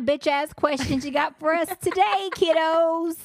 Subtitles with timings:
[0.00, 3.16] of bitch ass questions you got for us today, kiddos?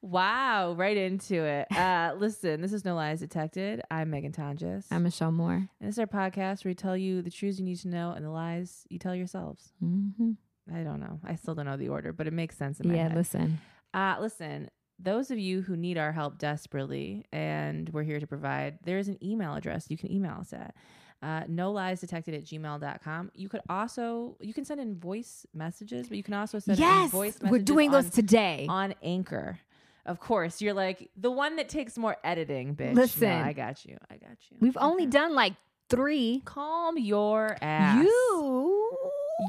[0.00, 1.70] Wow, right into it.
[1.76, 3.82] Uh, listen, this is No Lies Detected.
[3.90, 4.86] I'm Megan Tonjes.
[4.90, 5.54] I'm Michelle Moore.
[5.54, 8.12] and this is our podcast where we tell you the truths you need to know
[8.12, 9.72] and the lies you tell yourselves.
[9.82, 10.32] Mm-hmm.
[10.74, 11.20] I don't know.
[11.24, 13.16] I still don't know the order, but it makes sense in my Yeah, head.
[13.16, 13.60] listen.
[13.94, 18.78] Uh, listen, those of you who need our help desperately, and we're here to provide,
[18.84, 20.74] there is an email address you can email us at.
[21.22, 23.30] Uh, no lies detected at gmail.com.
[23.34, 27.08] You could also, you can send in voice messages, but you can also send in
[27.08, 28.66] voice messages we're doing on, those today.
[28.68, 29.60] on Anchor.
[30.04, 32.94] Of course, you're like the one that takes more editing, bitch.
[32.94, 33.28] Listen.
[33.28, 33.96] No, I got you.
[34.10, 34.56] I got you.
[34.58, 35.54] We've only done like
[35.88, 36.42] three.
[36.44, 38.02] calm your ass.
[38.02, 38.90] You,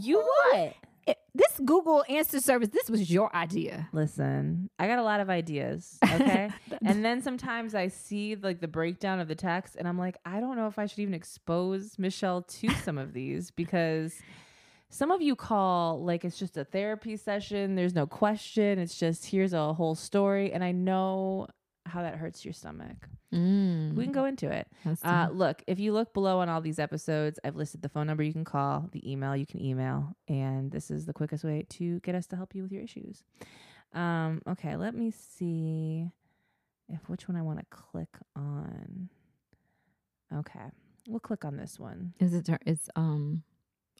[0.03, 0.75] you what?
[1.35, 2.69] This Google answer service.
[2.69, 3.89] This was your idea.
[3.91, 6.51] Listen, I got a lot of ideas, okay?
[6.85, 10.39] and then sometimes I see like the breakdown of the text and I'm like, I
[10.39, 14.13] don't know if I should even expose Michelle to some of these because
[14.89, 19.25] some of you call like it's just a therapy session, there's no question, it's just
[19.25, 21.47] here's a whole story and I know
[21.85, 23.09] how that hurts your stomach.
[23.33, 24.67] Mm, We can go into it.
[25.03, 28.23] Uh, look, if you look below on all these episodes, I've listed the phone number
[28.23, 31.99] you can call, the email you can email, and this is the quickest way to
[32.01, 33.23] get us to help you with your issues.
[33.93, 36.07] Um, okay, let me see
[36.89, 39.09] if which one I want to click on.
[40.33, 40.65] Okay,
[41.07, 42.13] we'll click on this one.
[42.19, 42.49] Is it?
[42.65, 43.43] It's um.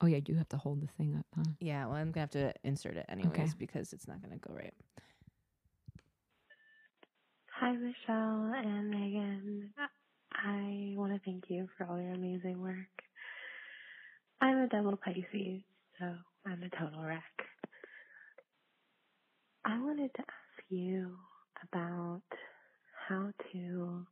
[0.01, 1.43] Oh yeah, you have to hold the thing up, huh?
[1.59, 3.49] Yeah, well, I'm gonna have to insert it anyways Okay.
[3.59, 4.73] because it's not gonna go right.
[7.63, 9.73] Hi, Michelle and Megan.
[10.33, 12.75] I want to thank you for all your amazing work.
[14.41, 15.63] I'm a double Pisces,
[15.99, 17.23] so I'm a total wreck.
[19.65, 21.17] I wanted to ask you
[21.71, 22.23] about
[23.09, 24.07] how to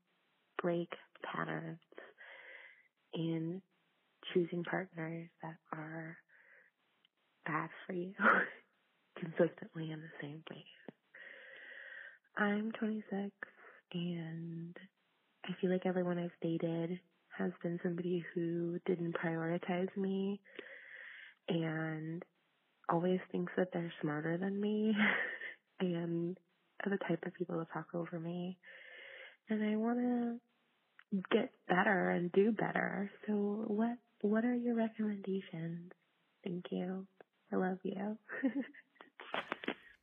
[0.62, 0.90] break
[1.24, 1.80] patterns
[3.14, 3.62] in
[4.34, 6.18] choosing partners that are
[7.46, 8.14] bad for you
[9.20, 10.66] consistently in the same way.
[12.38, 13.31] I'm 26
[13.94, 14.75] and
[15.46, 17.00] I feel like everyone I've dated
[17.38, 20.40] has been somebody who didn't prioritize me
[21.50, 22.24] and
[22.90, 24.94] always thinks that they're smarter than me
[25.80, 26.38] and
[26.86, 28.58] are the type of people to talk over me.
[29.50, 30.40] And I want to
[31.31, 33.12] get better and do better.
[33.28, 33.34] So
[33.68, 35.92] what what are your recommendations?
[36.44, 37.06] Thank you.
[37.52, 38.18] I love you.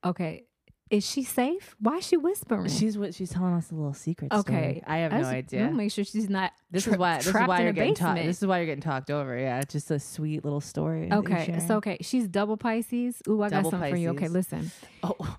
[0.04, 0.44] Okay.
[0.90, 1.76] Is she safe?
[1.78, 2.68] Why is she whispering?
[2.68, 4.32] She's what she's telling us a little secret.
[4.32, 4.80] Okay.
[4.80, 4.82] story.
[4.86, 5.60] I have no just idea.
[5.64, 6.52] wanna Make sure she's not.
[6.70, 7.16] This tra- is why.
[7.18, 8.22] This is why you're getting talked.
[8.22, 9.38] This is why you're getting talked over.
[9.38, 11.12] Yeah, it's just a sweet little story.
[11.12, 13.20] Okay, so okay, she's double Pisces.
[13.28, 14.10] Ooh, I Double got something for you.
[14.10, 14.70] Okay, listen.
[15.02, 15.38] oh,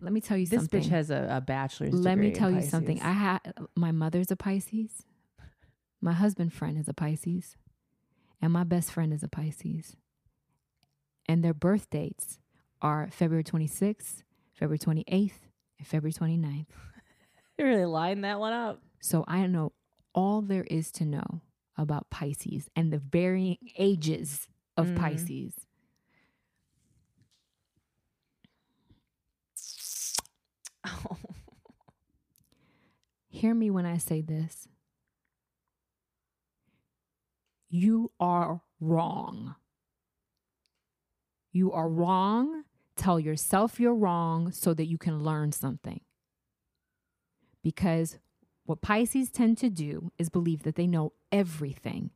[0.00, 0.58] Let me tell you something.
[0.58, 0.88] this something.
[0.88, 1.92] bitch has a, a bachelor's.
[1.94, 3.00] Let me degree in tell you something.
[3.02, 3.40] I had
[3.74, 5.04] my mother's a Pisces.
[6.00, 7.56] My husband friend is a Pisces.
[8.42, 9.96] And my best friend is a Pisces.
[11.26, 12.38] And their birth dates
[12.82, 14.22] are February 26th,
[14.54, 15.32] February 28th,
[15.78, 16.66] and February 29th.
[17.56, 18.82] You really lined that one up.
[19.00, 19.70] So I know
[20.12, 21.40] all there is to know
[21.78, 24.96] about Pisces and the varying ages of Mhm.
[24.96, 25.54] Pisces.
[30.84, 31.16] Oh.
[33.28, 34.68] Hear me when I say this.
[37.68, 39.54] You are wrong.
[41.52, 42.64] You are wrong.
[42.96, 46.00] Tell yourself you're wrong so that you can learn something.
[47.62, 48.18] Because
[48.66, 52.10] what Pisces tend to do is believe that they know everything.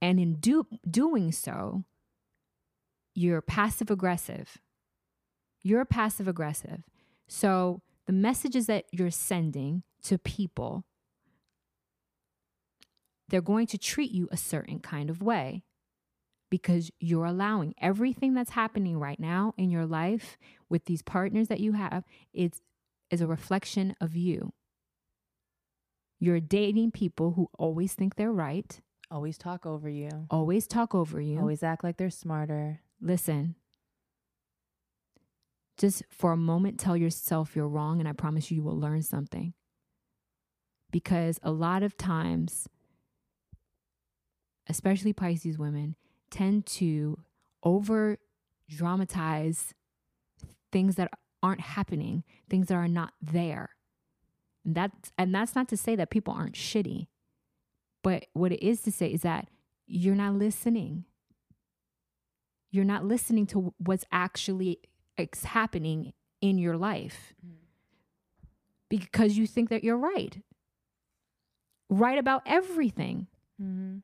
[0.00, 1.84] And in do, doing so,
[3.14, 4.58] you're passive aggressive.
[5.62, 6.82] You're passive aggressive.
[7.28, 10.84] So the messages that you're sending to people,
[13.28, 15.62] they're going to treat you a certain kind of way
[16.50, 20.36] because you're allowing everything that's happening right now in your life
[20.68, 22.60] with these partners that you have it's
[23.10, 24.52] is a reflection of you.
[26.20, 28.80] You're dating people who always think they're right,
[29.10, 30.26] Always talk over you.
[30.30, 31.38] always talk over you.
[31.40, 32.80] Always act like they're smarter.
[33.00, 33.56] Listen,
[35.78, 39.02] just for a moment, tell yourself you're wrong, and I promise you, you will learn
[39.02, 39.54] something.
[40.92, 42.68] Because a lot of times,
[44.68, 45.96] especially Pisces women,
[46.30, 47.18] tend to
[47.62, 48.18] over
[48.68, 49.74] dramatize
[50.72, 51.10] things that
[51.42, 53.70] aren't happening, things that are not there.
[54.64, 57.08] And that's, and that's not to say that people aren't shitty,
[58.02, 59.48] but what it is to say is that
[59.86, 61.04] you're not listening.
[62.70, 64.78] You're not listening to what's actually
[65.44, 67.34] happening in your life.
[68.88, 70.42] Because you think that you're right.
[71.88, 73.26] Right about everything.
[73.60, 73.98] Mm-hmm.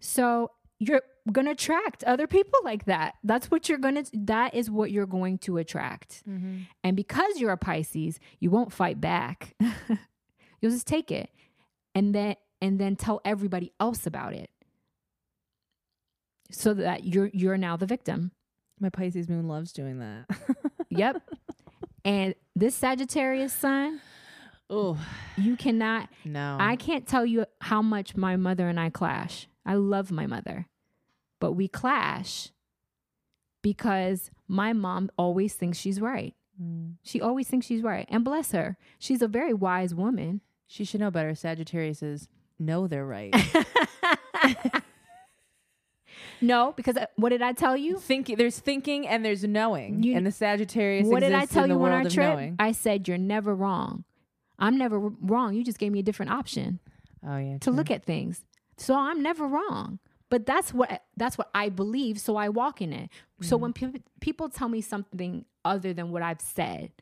[0.00, 3.14] So you're going to attract other people like that.
[3.22, 6.22] That's what you're going to that is what you're going to attract.
[6.28, 6.62] Mm-hmm.
[6.82, 9.54] And because you're a Pisces, you won't fight back.
[10.60, 11.30] You'll just take it
[11.94, 14.50] and then and then tell everybody else about it.
[16.50, 18.32] So that you're you're now the victim.
[18.80, 20.26] My Pisces moon loves doing that.
[20.92, 21.22] Yep.
[22.04, 24.00] and this Sagittarius sun,
[24.68, 24.98] oh
[25.36, 29.46] you cannot no, I can't tell you how much my mother and I clash.
[29.64, 30.66] I love my mother,
[31.40, 32.50] but we clash
[33.62, 36.34] because my mom always thinks she's right.
[36.62, 36.94] Mm.
[37.02, 38.06] She always thinks she's right.
[38.08, 40.40] And bless her, she's a very wise woman.
[40.66, 41.34] She should know better.
[41.34, 42.28] Sagittarius is
[42.58, 43.34] know they're right.
[46.40, 47.98] no, because uh, what did I tell you?
[47.98, 51.06] Think there's thinking and there's knowing, You- and the Sagittarius.
[51.08, 52.34] What did I tell you on our trip?
[52.34, 52.56] knowing.
[52.58, 54.04] I said you're never wrong.
[54.58, 55.54] I'm never wrong.
[55.54, 56.80] You just gave me a different option.
[57.26, 58.44] Oh yeah, to look at things.
[58.76, 59.98] So I'm never wrong.
[60.30, 63.10] But that's what that's what I believe, so I walk in it.
[63.42, 63.62] So Mm-hmm.
[63.62, 66.92] when pe- people tell me something other than what I've said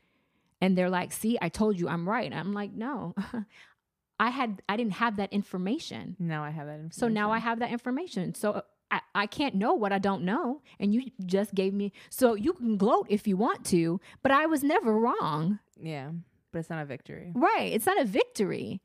[0.61, 3.15] and they're like, "See, I told you I'm right." I'm like, "No.
[4.19, 6.15] I had I didn't have that information.
[6.19, 6.93] Now I have that.
[6.93, 8.33] So now I have that information.
[8.35, 8.61] So uh,
[8.91, 10.61] I, I can't know what I don't know.
[10.79, 14.45] And you just gave me so you can gloat if you want to, but I
[14.47, 15.59] was never wrong.
[15.81, 16.09] Yeah,
[16.51, 17.31] but it's not a victory.
[17.33, 17.71] Right.
[17.71, 18.81] It's not a victory.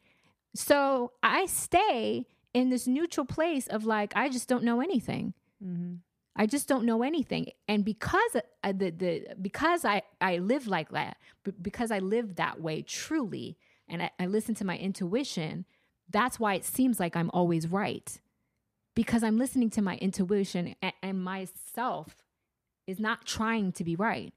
[0.54, 5.34] So I stay in this neutral place of like, I just don't know anything.
[5.62, 5.96] Mm-hmm.
[6.36, 7.48] I just don't know anything.
[7.68, 11.18] And because I, the, the because I, I live like that,
[11.60, 13.56] because I live that way truly,
[13.88, 15.64] and I, I listen to my intuition,
[16.10, 18.20] that's why it seems like I'm always right.
[18.94, 22.24] Because I'm listening to my intuition and, and myself
[22.86, 24.32] is not trying to be right.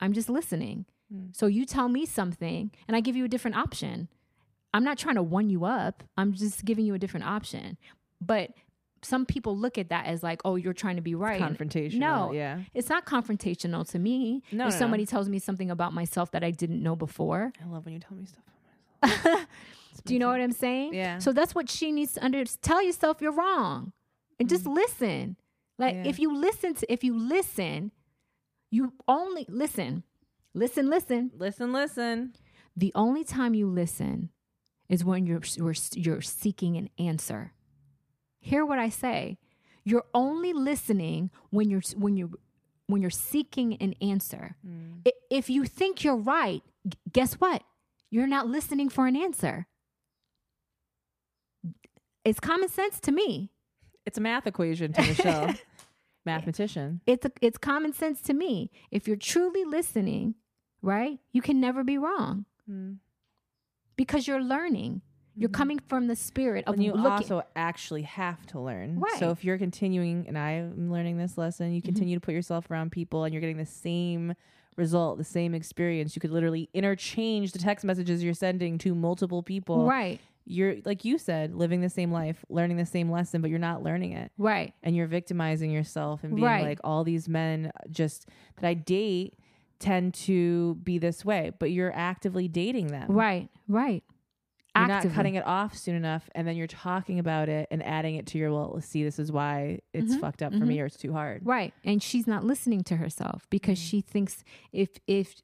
[0.00, 0.86] I'm just listening.
[1.12, 1.34] Mm.
[1.34, 4.08] So you tell me something and I give you a different option.
[4.74, 6.02] I'm not trying to one you up.
[6.18, 7.78] I'm just giving you a different option.
[8.20, 8.50] But
[9.02, 11.40] some people look at that as like, oh, you're trying to be right.
[11.40, 11.98] Confrontational.
[11.98, 12.32] No.
[12.32, 12.58] Yeah.
[12.74, 14.42] It's not confrontational to me.
[14.50, 14.70] No, if no, no.
[14.70, 17.52] somebody tells me something about myself that I didn't know before.
[17.62, 18.42] I love when you tell me stuff.
[19.02, 19.46] about myself.
[20.04, 20.92] Do you know what I'm saying?
[20.92, 21.18] Yeah.
[21.18, 23.92] So that's what she needs to under tell yourself you're wrong.
[24.40, 24.74] And just mm.
[24.74, 25.36] listen.
[25.78, 25.94] Like.
[25.94, 26.02] Yeah.
[26.06, 27.92] if you listen to if you listen,
[28.72, 30.02] you only listen.
[30.52, 31.30] Listen, listen.
[31.36, 32.32] Listen, listen.
[32.76, 34.30] The only time you listen
[34.94, 37.52] is when you're you're, you're seeking an answer.
[38.40, 39.38] Hear what I say.
[39.84, 42.30] You're only listening when you're when you're
[42.86, 44.56] when you're seeking an answer.
[44.66, 45.10] Mm.
[45.30, 46.62] If you think you're right,
[47.12, 47.64] guess what?
[48.08, 49.66] You're not listening for an answer.
[52.24, 53.50] It's common sense to me.
[54.06, 55.54] It's a math equation to Michelle,
[56.24, 57.00] mathematician.
[57.06, 58.70] It's a, it's common sense to me.
[58.92, 60.36] If you're truly listening,
[60.82, 61.18] right?
[61.32, 62.98] You can never be wrong Mm.
[63.96, 65.02] Because you're learning.
[65.36, 65.56] You're mm-hmm.
[65.56, 67.06] coming from the spirit of And you looking.
[67.06, 69.00] also actually have to learn.
[69.00, 69.18] Right.
[69.18, 71.88] So if you're continuing, and I'm learning this lesson, you mm-hmm.
[71.88, 74.34] continue to put yourself around people, and you're getting the same
[74.76, 76.14] result, the same experience.
[76.14, 79.86] You could literally interchange the text messages you're sending to multiple people.
[79.86, 83.58] right, You're like you said, living the same life, learning the same lesson, but you're
[83.58, 84.30] not learning it.
[84.38, 86.64] right, and you're victimizing yourself and being Right.
[86.64, 88.28] like all these men just
[88.60, 89.34] that I date
[89.78, 93.10] tend to be this way, but you're actively dating them.
[93.10, 94.02] right, right.
[94.76, 95.08] You're Actively.
[95.10, 98.26] not cutting it off soon enough and then you're talking about it and adding it
[98.28, 100.96] to your well, see this is why it's Mhm, fucked up for me or it's
[100.96, 101.42] too hard.
[101.46, 101.72] Right.
[101.84, 103.86] And she's not listening to herself because Mm-hmm.
[103.88, 105.36] she thinks if if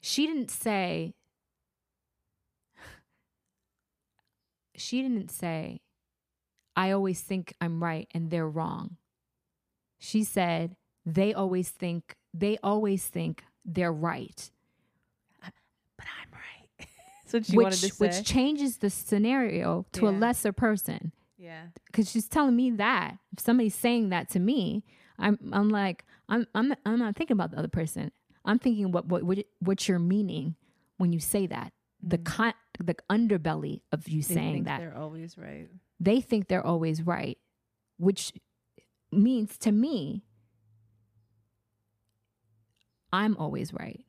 [0.00, 1.12] she didn't say
[4.76, 5.80] she didn't say
[6.76, 8.96] I always think I'm right and they're wrong.
[9.98, 10.76] She said
[11.14, 14.50] they always think they always think they're right.
[15.42, 16.88] But I'm right.
[17.30, 18.06] What she which wanted to say.
[18.06, 21.12] which changes the scenario to a lesser person.
[21.36, 21.66] yeah.
[21.86, 24.84] because she's telling me that if somebody's saying that to me,
[25.18, 28.12] I'm I'm like I'm I'm I'm not thinking about the other person.
[28.44, 30.56] I'm thinking what what what, what you're meaning
[30.98, 31.72] when you say that.
[32.02, 34.34] The con the underbelly of you Mm-hmm.
[34.34, 35.68] They saying think that they're always right.
[35.98, 37.38] they think they're always right,
[37.98, 38.32] which
[39.10, 40.22] means to me,
[43.12, 44.04] I'm always right.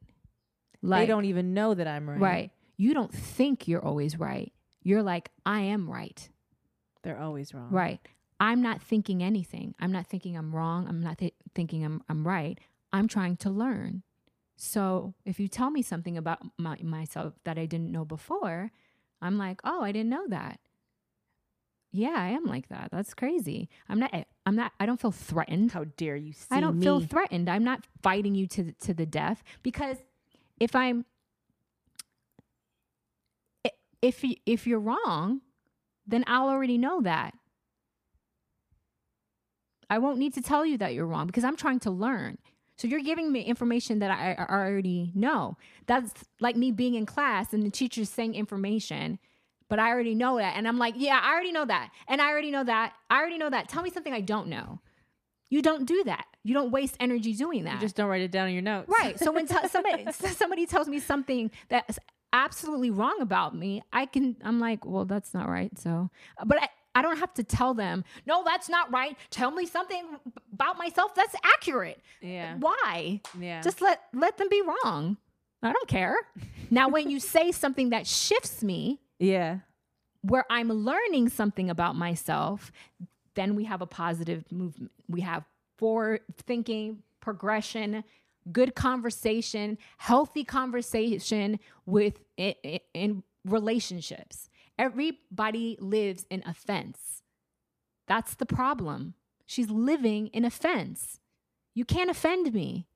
[0.81, 2.19] Like they don't even know that I'm right.
[2.19, 2.51] right.
[2.77, 4.51] You don't think you're always right.
[4.83, 6.29] You're like I am right.
[7.03, 7.69] They're always wrong.
[7.71, 7.99] Right.
[8.39, 9.75] I'm not thinking anything.
[9.79, 10.87] I'm not thinking I'm wrong.
[10.87, 12.59] I'm not th- thinking I'm I'm right.
[12.93, 14.03] I'm trying to learn.
[14.55, 18.71] So if you tell me something about my, myself that I didn't know before,
[19.21, 20.59] I'm like, oh, I didn't know that.
[21.91, 22.89] Yeah, I am like that.
[22.91, 23.69] That's crazy.
[23.87, 24.13] I'm not.
[24.49, 24.71] I'm not.
[24.79, 25.71] I don't feel threatened.
[25.73, 26.83] How dare you see I don't me?
[26.83, 27.47] feel threatened.
[27.49, 29.97] I'm not fighting you to the, to the death because
[30.59, 31.05] if I'm
[34.01, 35.41] if y- if you're wrong,
[36.07, 37.35] then I'll already know that.
[39.87, 42.39] I won't need to tell you that you're wrong because I'm trying to learn.
[42.75, 45.57] So you're giving me information that I, I already know.
[45.85, 49.19] That's like me being in class and the teacher's saying information,
[49.69, 50.55] but I already know that.
[50.57, 51.91] And I'm like, yeah, I already know that.
[52.07, 52.93] And I already know that.
[53.09, 53.69] I already know that.
[53.69, 54.81] Tell me something I don't know.
[55.49, 56.25] You don't do that.
[56.43, 57.75] You don't waste energy doing that.
[57.75, 58.89] You just don't write it down in your notes.
[58.89, 59.17] Right.
[59.19, 61.97] So when t- somebody somebody tells me something that's
[62.33, 65.71] absolutely wrong about me, I can I'm like, well, that's not right.
[65.77, 66.09] So,
[66.45, 69.17] but I, I don't have to tell them, no, that's not right.
[69.29, 70.03] Tell me something
[70.53, 72.01] about myself that's accurate.
[72.21, 72.55] Yeah.
[72.59, 73.21] Why?
[73.39, 73.61] Yeah.
[73.61, 75.17] Just let let them be wrong.
[75.61, 76.15] I don't care.
[76.69, 79.59] now, when you say something that shifts me, yeah.
[80.21, 82.71] where I'm learning something about myself,
[83.35, 84.91] then we have a positive movement.
[85.07, 85.45] We have
[85.77, 88.03] forward thinking, progression,
[88.51, 92.53] good conversation, healthy conversation with in,
[92.93, 94.49] in relationships.
[94.77, 97.23] Everybody lives in offense.
[98.07, 99.13] That's the problem.
[99.45, 101.19] She's living in offense.
[101.75, 102.87] You can't offend me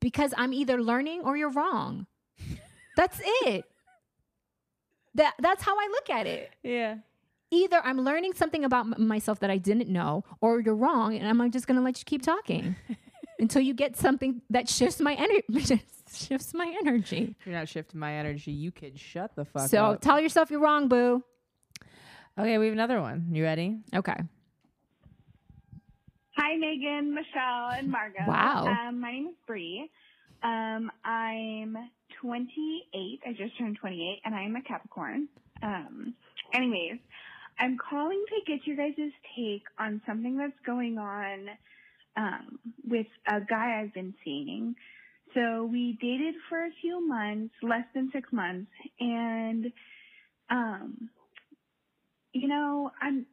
[0.00, 2.06] because I'm either learning or you're wrong.
[2.96, 3.64] That's it.
[5.14, 6.50] That that's how I look at it.
[6.62, 6.96] Yeah.
[7.50, 11.26] Either I'm learning something about m- myself that I didn't know or you're wrong and
[11.28, 12.76] I'm just going to let you keep talking
[13.40, 17.34] until you get something that shifts my energy shifts my energy.
[17.44, 19.94] You're not shifting my energy, you could shut the fuck so up.
[19.96, 21.24] So tell yourself you're wrong, boo.
[22.38, 23.28] okay, we have another one.
[23.32, 23.78] You ready?
[23.94, 24.16] Okay.
[26.36, 28.20] Hi, Megan, Michelle, and Margo.
[28.26, 28.66] Wow.
[28.66, 29.90] Um, my name is Bree.
[30.42, 31.76] Um, I'm
[32.20, 33.20] 28.
[33.26, 35.28] I just turned 28, and I am a Capricorn.
[35.62, 36.14] Um,
[36.54, 36.98] anyways,
[37.58, 41.48] I'm calling to get your guys' take on something that's going on
[42.16, 42.58] um,
[42.88, 44.74] with a guy I've been seeing.
[45.34, 49.72] So we dated for a few months, less than six months, and
[50.50, 51.10] um,
[52.32, 53.26] you know, I'm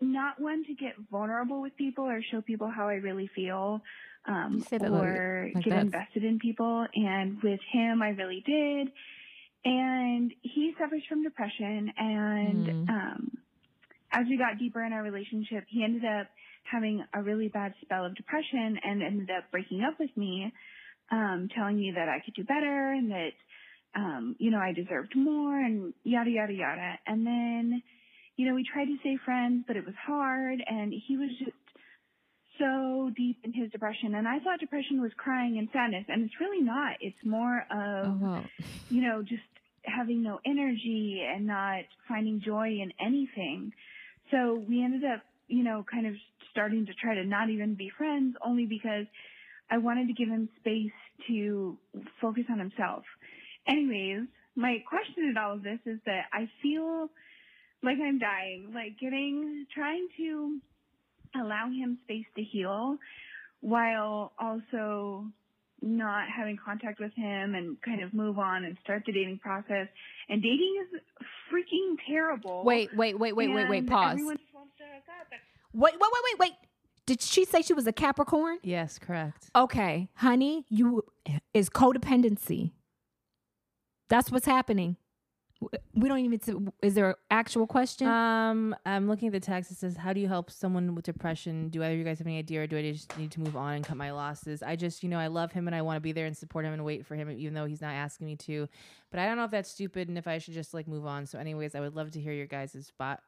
[0.00, 3.80] not one to get vulnerable with people or show people how I really feel
[4.28, 6.86] um, You say that like- or like get invested in people.
[6.94, 8.92] And with him, I really did.
[9.64, 11.92] And he suffers from depression.
[11.96, 12.88] And Mm.
[12.90, 13.38] um,
[14.12, 16.28] as we got deeper in our relationship, he ended up
[16.64, 20.52] having a really bad spell of depression and ended up breaking up with me,
[21.10, 23.32] um, telling me that I could do better and that,
[23.94, 26.98] um, you know, I deserved more and yada, yada, yada.
[27.06, 27.82] And then,
[28.36, 31.56] you know, we tried to stay friends, but it was hard and he was just
[32.58, 34.14] so deep in his depression.
[34.14, 36.96] And I thought depression was crying and sadness and it's really not.
[37.00, 38.44] It's more of, Oh,
[38.90, 39.42] you know, just
[39.84, 43.72] having no energy and not finding joy in anything.
[44.30, 46.14] So we ended up, you know, kind of
[46.50, 49.06] starting to try to not even be friends only because
[49.70, 50.92] I wanted to give him space
[51.28, 51.76] to
[52.20, 53.04] focus on himself.
[53.66, 57.08] Anyways, my question in all of this is that I feel
[57.82, 60.58] like I'm dying, like getting, trying to
[61.34, 62.96] allow him space to heal
[63.60, 65.24] while also
[65.80, 69.86] not having contact with him and kind of move on and start the dating process.
[70.28, 71.00] And dating is
[71.52, 72.64] freaking terrible.
[72.64, 73.86] Wait, wait, wait, wait, wait, wait.
[73.86, 74.12] Pause.
[74.12, 75.26] everyone just wants to hook up.
[75.72, 76.52] Wait, wait, wait, wait, wait.
[77.06, 78.58] Did she say she was a Capricorn?
[78.62, 79.50] Yes, correct.
[79.56, 81.04] Okay, honey, you
[81.54, 82.72] is codependency.
[84.08, 84.96] That's what's happening.
[85.94, 86.72] We don't even.
[86.82, 88.06] Is there an actual question?
[88.06, 89.72] Um, I'm looking at the text.
[89.72, 91.68] It says, "How do you help someone with depression?
[91.68, 93.56] Do either of you guys have any idea, or do I just need to move
[93.56, 94.62] on and cut my losses?
[94.62, 96.64] I just, you know, I love him and I want to be there and support
[96.64, 98.68] him and wait for him, even though he's not asking me to.
[99.10, 101.26] But I don't know if that's stupid and if I should just like move on.
[101.26, 103.20] So, anyways, I would love to hear your guys' spot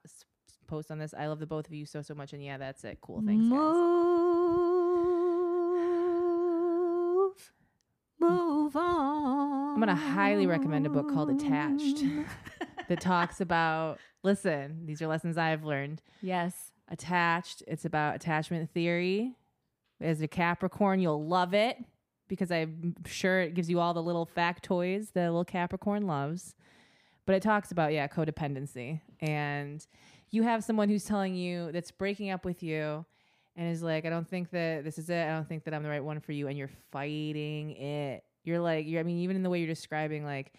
[0.69, 1.13] post on this.
[1.13, 2.99] I love the both of you so so much, and yeah, that's it.
[3.01, 3.23] Cool.
[3.27, 3.59] Thanks, guys.
[7.11, 7.53] move,
[8.21, 9.50] move on.
[9.73, 12.03] I'm gonna highly recommend a book called Attached
[12.89, 13.99] that talks about.
[14.23, 16.03] Listen, these are lessons I've learned.
[16.21, 16.73] Yes.
[16.89, 17.63] attached.
[17.67, 19.37] It's about attachment theory.
[20.01, 21.77] As a Capricorn, you'll love it
[22.29, 26.55] because I'm sure it gives you all the little factoids that a little Capricorn loves.
[27.27, 29.01] But it talks about, yeah, codependency.
[29.21, 29.87] And
[30.31, 33.05] you have someone who's telling you that's breaking up with you
[33.57, 35.23] and is like, I don't think that this is it.
[35.23, 36.49] I don't think that I'm the right one for you.
[36.49, 38.25] And you're fighting it.
[38.45, 40.53] You're like, you're, I mean, even in the way you're describing, like,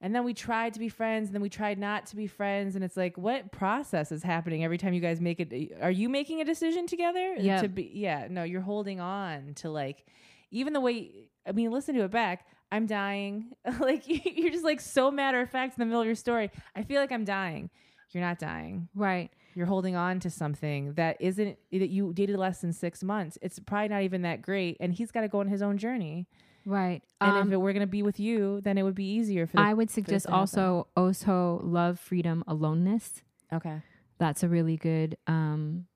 [0.00, 2.76] and then we tried to be friends and then we tried not to be friends
[2.76, 6.08] and it's like what process is happening every time you guys make it are you
[6.08, 7.34] making a decision together?
[7.36, 7.60] Yeah.
[7.62, 10.06] to be yeah no you're holding on to like
[10.52, 11.10] even the way
[11.46, 12.46] i mean listen to it back.
[12.70, 13.46] I'm dying.
[13.80, 16.50] Like you're just like so matter of fact in the middle of your story.
[16.76, 17.70] I feel like i'm dying.
[18.12, 18.88] You're not dying.
[18.94, 19.30] Right.
[19.54, 23.36] you're holding on to something that isn't that you dated less than six months.
[23.42, 26.28] It's probably not even that great and he's got to go on his own journey
[26.68, 27.02] Right.
[27.20, 29.46] and Um, if it were going to be with you then it would be easier
[29.46, 33.22] for the I would suggest also also love, freedom, aloneness.
[33.52, 33.80] okay
[34.18, 35.86] That's a really good um,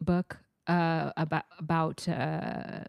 [0.00, 2.84] book uh, about about uh,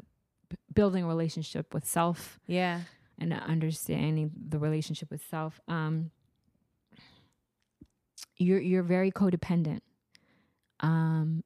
[0.74, 2.82] building a relationship with self Yeah.
[3.20, 5.60] and understanding the relationship with self.
[5.68, 6.12] Um,
[8.38, 9.82] you're you're very codependent,
[10.80, 11.44] um,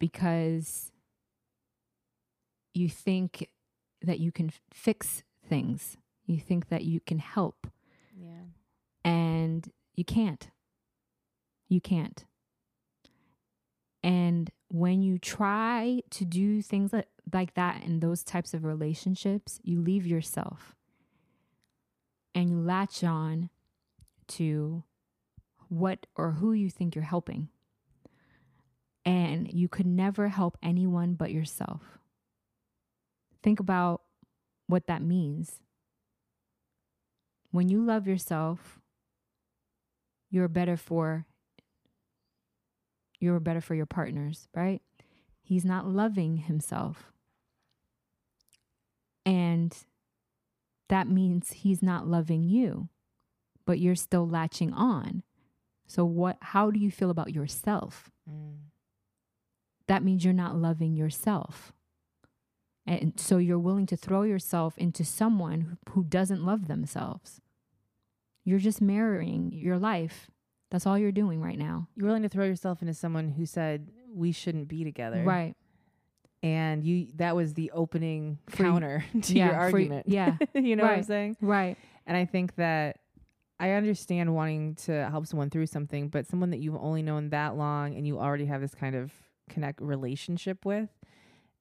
[0.00, 0.90] because
[2.74, 3.48] you think
[4.08, 5.96] that you can fix things.
[6.26, 7.66] You think that you can help,
[8.14, 8.42] Yeah.
[9.04, 10.50] and you can't.
[11.68, 12.24] You can't.
[14.02, 19.58] And when you try to do things like, like that in those types of relationships,
[19.62, 20.74] you leave yourself
[22.34, 23.50] and you latch on
[24.28, 24.84] to
[25.68, 27.48] what or who you think you're helping.
[29.04, 31.97] And you could never help anyone but yourself.
[33.42, 34.02] Think about
[34.66, 35.60] what that means.
[37.50, 38.78] When you love yourself,
[40.30, 41.26] you're better for
[43.20, 44.80] you're better for your partners, right?
[45.42, 47.10] He's not loving himself.
[49.26, 49.76] And
[50.88, 52.88] that means he's not loving you,
[53.66, 55.22] but you're still latching on.
[55.86, 58.10] So what how do you feel about yourself?
[58.30, 58.58] Mm.
[59.86, 61.72] That means you're not loving yourself.
[62.88, 67.42] And so you're willing to throw yourself into someone who, who doesn't love themselves.
[68.44, 70.30] You're just mirroring your life.
[70.70, 71.88] That's all you're doing right now.
[71.94, 75.22] You're willing to throw yourself into someone who said we shouldn't be together.
[75.22, 75.54] Right.
[76.42, 80.08] And you that was the opening For counter to yeah, your for argument.
[80.08, 80.36] yeah.
[80.54, 81.36] you know what I'm saying?
[81.42, 81.76] Right.
[82.06, 83.00] And I think that
[83.60, 87.56] I understand wanting to help someone through something, but someone that you've only known that
[87.56, 89.12] long and you already have this kind of
[89.50, 90.88] connect relationship with,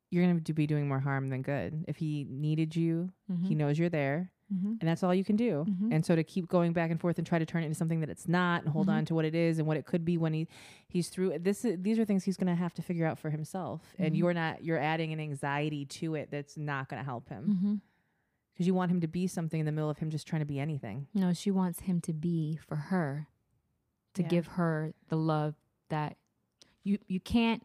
[0.09, 1.83] you're going to be doing more harm than good.
[1.87, 3.11] If he needed you,
[3.43, 3.57] he Mhm.
[3.57, 4.79] knows you're there, Mhm.
[4.79, 5.65] and that's all you can do.
[5.67, 5.93] Mhm.
[5.93, 7.99] And so to keep going back and forth and try to turn it into something
[7.99, 8.93] that it's not and hold Mhm.
[8.93, 10.47] on to what it is and what it could be when he
[10.87, 13.93] he's through this these are things he's going to have to figure out for himself
[13.99, 14.17] and Mhm.
[14.17, 17.81] you're not you're adding an anxiety to it that's not going to help him Mhm.
[18.53, 20.45] because you want him to be something in the middle of him just trying to
[20.45, 21.07] be anything.
[21.13, 23.27] No, she wants him to be for her,
[24.13, 24.29] to Yeah.
[24.29, 25.55] give her the love
[25.89, 26.15] that
[26.83, 27.61] you you can't.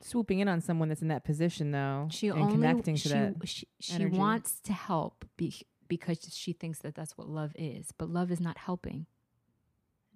[0.00, 3.08] Swooping in on someone that's in that position though She and only connecting to she
[3.10, 4.16] that she, she energy.
[4.16, 5.54] wants to help be,
[5.88, 9.06] because she thinks that that's what love is, but love is not helping.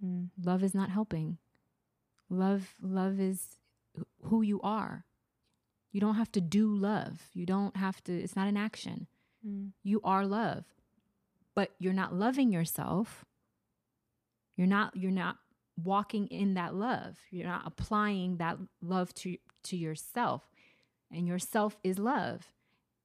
[0.05, 0.29] Mm.
[0.43, 1.39] Love is not helping.
[2.31, 3.57] Love love is
[4.23, 5.05] who you are.
[5.93, 7.21] You don't have to do love.
[7.33, 8.13] You don't have to.
[8.13, 9.07] It's not an action.
[9.47, 9.73] Mm.
[9.83, 10.65] you are love
[11.55, 13.27] but you're not loving yourself
[14.57, 15.37] you're not you're not
[15.83, 20.49] walking in that love you're not applying that love to to yourself
[21.11, 22.53] and yourself is love.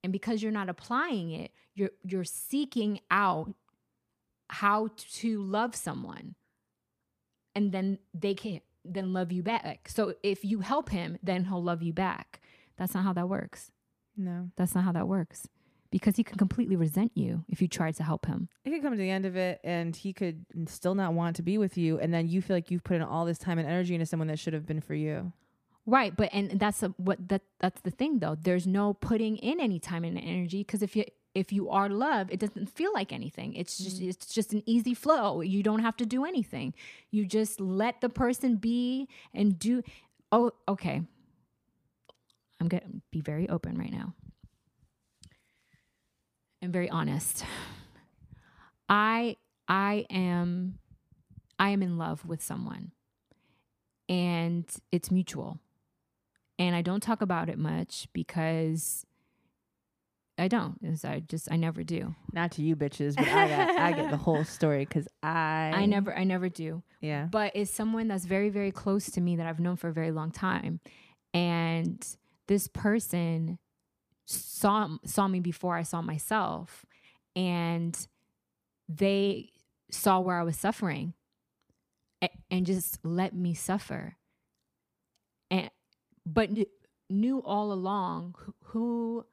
[0.03, 3.53] And because you're not applying it you're you're seeking out
[4.49, 6.35] how to love someone.
[7.55, 9.89] And then they can then love you back.
[9.89, 12.41] So if you help him then he'll love you back.
[12.77, 13.71] That's not how that works.
[14.15, 14.49] No.
[14.55, 15.47] That's not how that works.
[15.91, 18.47] Because he can completely resent you if you try to help him.
[18.63, 21.41] it could come to the end of it and he could still not want to
[21.41, 23.67] be with you and then you feel like you've put in all this time and
[23.67, 25.33] energy into someone that should have been for you
[25.89, 28.35] Right, but and that's a, what that that's the thing though.
[28.39, 32.31] There's no putting in any time and energy because if you if you are love,
[32.31, 33.55] it doesn't feel like anything.
[33.55, 34.09] It's just mm.
[34.09, 35.41] it's just an easy flow.
[35.41, 36.75] You don't have to do anything.
[37.11, 39.81] You just let the person be and do.
[40.31, 41.01] Oh, okay.
[42.61, 44.13] I'm gonna be very open right now.
[46.61, 47.43] and very honest.
[48.89, 50.79] I I am
[51.57, 52.91] I am in love with someone
[54.07, 55.59] and it's mutual.
[56.59, 59.05] And I don't talk about it much because
[60.37, 60.77] I don't.
[60.83, 62.15] It's- I just I never do.
[62.33, 65.85] Not to you bitches, but I got I get the whole story because I I
[65.85, 66.83] never I never do.
[67.01, 69.93] yeah but it's someone that's very very close to me that I've known for a
[69.93, 70.79] very long time
[71.33, 72.05] and
[72.47, 73.57] this person
[74.25, 76.85] saw saw me before I saw myself
[77.35, 77.97] and
[78.87, 79.49] they
[79.91, 81.13] saw where I was suffering
[82.51, 84.15] and just let me suffer
[86.33, 86.65] but kn-
[87.09, 89.25] knew all along who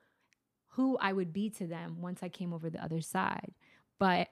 [0.71, 3.53] who I would be to them once I came over the other side
[3.99, 4.29] but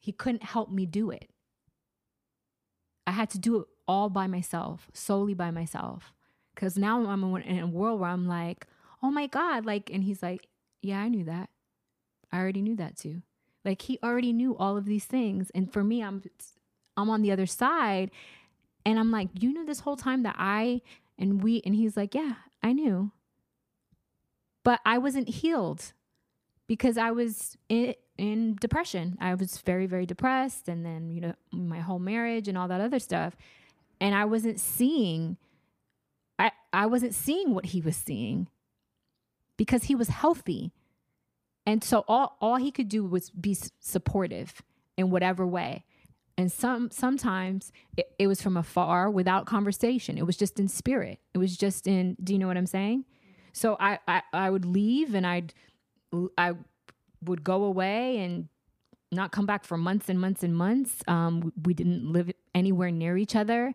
[0.00, 1.30] he couldn't help me do it
[3.06, 6.12] I had to do it all by myself, solely by myself.
[6.56, 8.66] Cause now I'm in a world where I'm like,
[9.02, 9.66] oh my God.
[9.66, 10.48] Like, and he's like,
[10.82, 11.50] yeah, I knew that.
[12.32, 13.22] I already knew that too.
[13.64, 15.50] Like he already knew all of these things.
[15.54, 16.22] And for me, I'm,
[16.96, 18.10] I'm on the other side
[18.86, 20.82] and I'm like, you knew this whole time that I,
[21.18, 23.12] and we, and he's like, yeah, I knew.
[24.64, 25.92] But I wasn't healed
[26.66, 29.18] because I was in, in depression.
[29.20, 30.68] I was very, very depressed.
[30.68, 33.36] And then, you know, my whole marriage and all that other stuff.
[34.00, 35.36] and I wasn't seeing
[36.38, 38.48] I I wasn't seeing what he was seeing
[39.56, 40.72] because he was healthy.
[41.66, 44.62] And so all all he could do was be supportive
[44.96, 45.84] in whatever way.
[46.36, 50.18] And some sometimes it, it was from afar without conversation.
[50.18, 51.20] It was just in spirit.
[51.32, 53.04] It was just in do you know what I'm saying?
[53.52, 55.54] So I I, I would leave and I'd
[56.36, 56.54] I
[57.22, 58.48] would go away and
[59.12, 61.02] not come back for months and months and months.
[61.06, 63.74] Um, we didn't live anywhere near each other.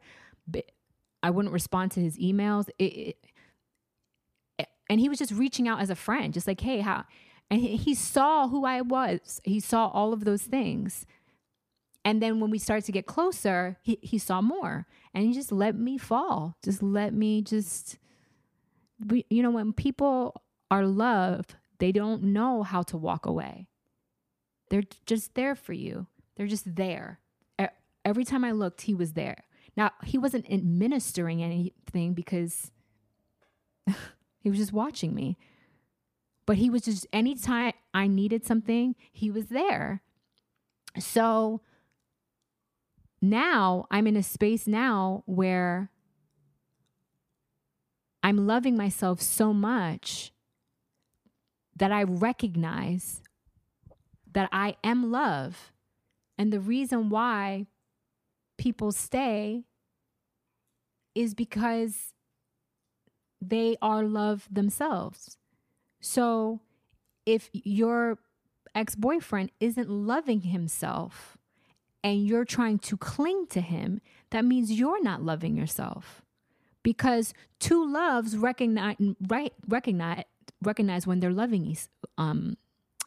[1.24, 2.69] I wouldn't respond to his emails.
[2.78, 3.15] It,
[4.58, 7.06] it, and he was just reaching out as a friend, just like, hey, how?
[7.50, 9.39] And he, he saw who I was.
[9.43, 11.06] He saw all of those things.
[12.10, 15.52] And then when we started to get closer, he, he saw more and he just
[15.52, 16.58] let me fall.
[16.63, 18.00] Just let me just,
[19.06, 20.41] we, you know, when people
[20.72, 23.67] are loved, they don't know how to walk away.
[24.72, 26.08] They're just there for you.
[26.36, 27.19] They're just there.
[28.04, 29.43] Every time I looked, he was there.
[29.78, 32.72] Now, he wasn't administering anything because
[34.39, 35.38] he was just watching me.
[36.48, 40.02] But he was just, anytime I needed something, he was there.
[40.98, 41.62] So
[43.21, 45.91] now I'm in a space now where
[48.23, 50.32] I'm loving myself so much
[51.75, 53.21] that I recognize
[54.32, 55.71] that I am love.
[56.38, 57.67] And the reason why
[58.58, 59.63] people stay
[61.15, 62.13] is because
[63.41, 65.38] they are love themselves.
[66.01, 66.60] So
[67.25, 68.19] if your
[68.75, 71.38] ex boyfriend isn't loving himself
[72.03, 76.21] and you're trying to cling to him, that means you're not loving yourself.
[76.83, 78.95] Because two loves recognize,
[79.27, 80.23] right, recognize,
[80.63, 81.77] recognize when they're loving
[82.17, 82.57] um,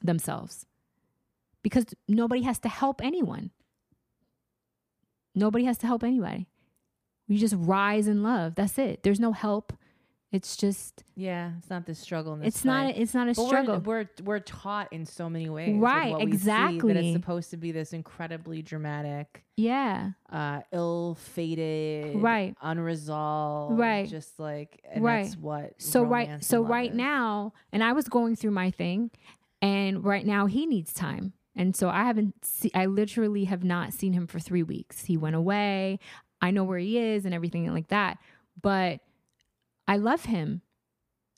[0.03, 0.67] themselves.
[1.63, 3.51] Because nobody has to help anyone.
[5.35, 6.49] Nobody has to help anybody.
[7.29, 8.57] You just rise in love.
[8.57, 9.03] That's it.
[9.03, 9.73] There's no help.
[10.33, 11.51] It's just yeah.
[11.59, 12.39] It's not the struggle.
[12.43, 12.87] it's not.
[12.87, 13.79] A, it's not a but struggle.
[13.81, 16.15] We're, we're, we're taught in so many ways, right?
[16.19, 16.95] exactly.
[16.95, 24.41] that it's supposed to be this incredibly dramatic, yeah, uh, ill-fated, right, unresolved, right, just
[24.41, 25.25] like right.
[25.25, 25.75] That's what.
[25.77, 26.43] So right.
[26.43, 26.97] So right is.
[26.97, 29.11] now, and I was going through my thing,
[29.61, 31.35] and right now he needs time.
[31.55, 35.05] And so I haven't, see, I literally have not seen him for three weeks.
[35.05, 35.99] He went away.
[36.41, 38.17] I know where he is and everything like that.
[38.63, 39.01] But
[39.87, 40.63] I love him.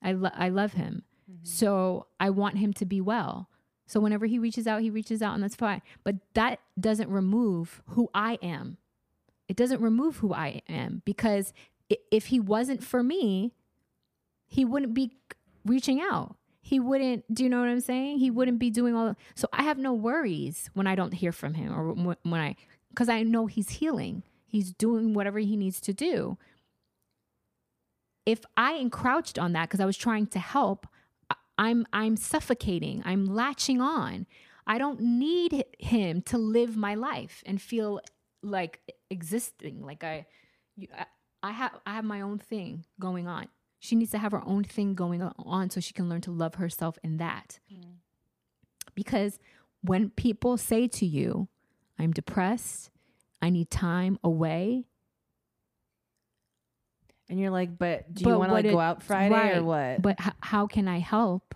[0.03, 1.05] I, lo- I love him.
[1.31, 1.45] Mm-hmm.
[1.45, 3.49] So I want him to be well.
[3.87, 5.83] So whenever he reaches out, he reaches out, and that's fine.
[6.05, 8.79] But that doesn't remove who I am.
[9.49, 11.53] It doesn't remove who I am because
[12.11, 13.53] if he wasn't for me,
[14.47, 15.17] he wouldn't be
[15.65, 19.15] reaching out he wouldn't do you know what i'm saying he wouldn't be doing all
[19.35, 22.57] so i have no worries when i don't hear from him or when i
[22.89, 26.39] because i know he's healing he's doing whatever he needs to do
[28.27, 30.87] if i encroached on that because i was trying to help
[31.59, 34.27] i'm i'm suffocating i'm latching on
[34.67, 38.01] i don't need him to live my life and feel
[38.43, 40.27] like existing like i
[40.97, 41.07] I,
[41.43, 43.49] I have I have my own thing going on.
[43.79, 46.55] She needs to have her own thing going on so she can learn to love
[46.55, 47.61] herself in that.
[47.73, 47.97] Mm.
[48.95, 49.39] Because
[49.83, 51.49] when people say to you,
[51.99, 52.91] I'm depressed,
[53.43, 54.87] I need time away.
[57.29, 60.03] And you're like, but do you want to like go out Friday right, or what?
[60.03, 61.55] But h- how can I help?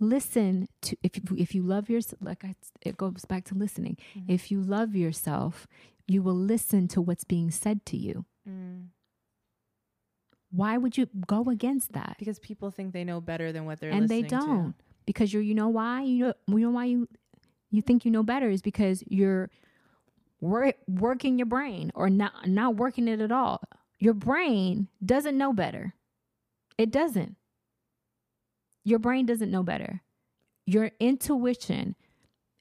[0.00, 3.96] Listen to if you, if you love yourself, like I, it goes back to listening.
[4.16, 4.32] Mm-hmm.
[4.32, 5.66] If you love yourself,
[6.06, 8.24] you will listen to what's being said to you.
[8.48, 8.88] Mm.
[10.50, 12.16] Why would you go against that?
[12.18, 14.72] Because people think they know better than what they're and they don't.
[14.72, 14.84] To.
[15.06, 16.02] Because you're, you know why?
[16.02, 17.08] You know, you know why you
[17.70, 19.50] you think you know better is because you're
[20.40, 23.62] wor- working your brain or not not working it at all.
[24.04, 25.94] Your brain doesn't know better.
[26.76, 27.36] It doesn't.
[28.84, 30.02] Your brain doesn't know better.
[30.66, 31.96] Your intuition.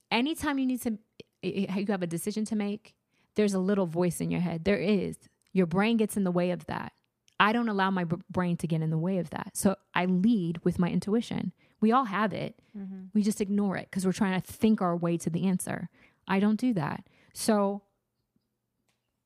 [0.10, 0.98] Anytime you need to,
[1.42, 2.96] you have a decision to make.
[3.36, 4.64] There's a little voice in your head.
[4.64, 5.18] There is.
[5.52, 6.94] Your brain gets in the way of that.
[7.42, 9.52] I don't allow my brain to get in the way of that.
[9.54, 11.52] So I lead with my intuition.
[11.82, 12.58] We all have it.
[12.78, 13.08] Mm-hmm.
[13.14, 15.90] We just ignore it because we're trying to think our way to the answer.
[16.26, 17.04] I don't do that.
[17.34, 17.82] So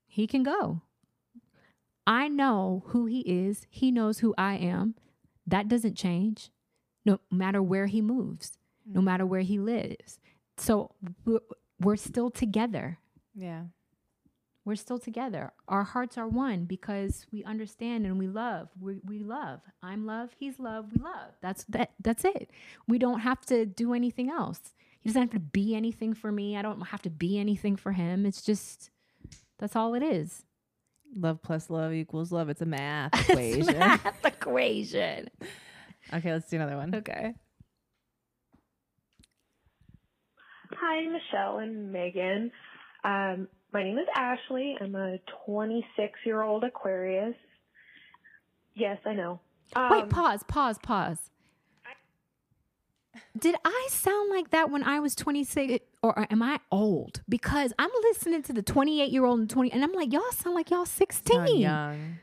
[0.08, 0.82] he can go.
[2.08, 3.68] I know who he is.
[3.70, 4.96] He knows who I am.
[5.46, 6.50] That doesn't change
[7.06, 10.20] no matter where he moves, no matter where he lives.
[10.58, 11.40] So we're,
[11.80, 12.98] we're still together.
[13.36, 13.66] Yeah
[14.68, 15.54] we're still together.
[15.70, 18.68] Our hearts are one because we understand and we love.
[18.78, 19.62] We, we love.
[19.82, 20.32] I'm love.
[20.38, 20.92] He's love.
[20.92, 21.32] We love.
[21.42, 21.92] That's that.
[22.04, 22.52] That's it.
[22.86, 24.60] We don't have to do anything else.
[25.00, 26.58] He doesn't have to be anything for me.
[26.58, 28.26] I don't have to be anything for him.
[28.26, 28.90] It's just
[29.58, 30.44] that's all it is.
[31.16, 32.50] Love plus love equals love.
[32.50, 33.80] It's a math equation.
[33.80, 35.30] Math equation.
[36.14, 36.94] okay, let's do another one.
[36.96, 37.34] Okay.
[40.74, 42.52] Hi, Michelle and Megan.
[43.04, 44.76] Um, my name is Ashley.
[44.80, 47.36] I'm a 26 year old Aquarius.
[48.76, 49.40] Yes, I know.
[49.76, 51.32] Um, Wait, pause, pause, pause.
[53.38, 57.22] Did I sound like that when I was 26 or am I old?
[57.28, 60.56] Because I'm listening to the 28 year old and 20 and I'm like, y'all sound
[60.56, 61.36] like y'all 16.
[61.36, 62.18] Sound young.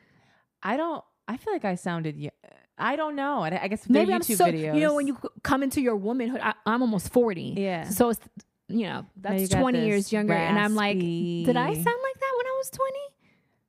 [0.63, 1.05] I don't.
[1.27, 2.31] I feel like I sounded.
[2.77, 3.43] I don't know.
[3.43, 4.75] I, I guess Maybe I'm so, videos.
[4.75, 7.55] you know, when you come into your womanhood, I, I'm almost 40.
[7.57, 7.89] Yeah.
[7.89, 8.21] So it's,
[8.69, 10.35] you know, that's you 20 years younger.
[10.35, 12.99] And I'm like, did I sound like that when I was 20?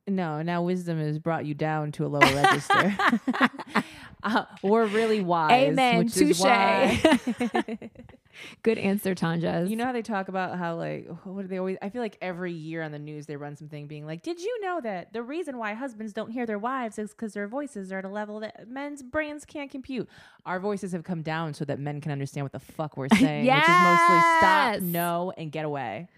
[0.08, 2.96] No, now wisdom has brought you down to a lower register.
[4.22, 5.52] uh, we're really wise.
[5.52, 6.08] Amen.
[6.08, 6.40] Touche.
[8.50, 9.68] why- Good answer, Tanja.
[9.68, 11.76] you know how they talk about how like what do they always?
[11.82, 14.60] I feel like every year on the news they run something being like, "Did you
[14.62, 17.98] know that the reason why husbands don't hear their wives is because their voices are
[17.98, 20.08] at a level that men's brains can't compute."
[20.44, 23.46] Our voices have come down so that men can understand what the fuck we're saying,
[23.46, 26.08] which is mostly stop, no, and get away.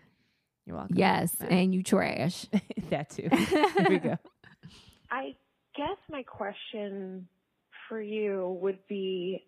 [0.66, 0.96] You're welcome.
[0.96, 1.46] yes, Yeah.
[1.46, 2.46] and you trash.
[2.90, 3.28] that too.
[3.32, 4.18] Here we go.
[5.10, 5.34] I
[5.76, 7.26] guess my question
[7.88, 9.44] for you would be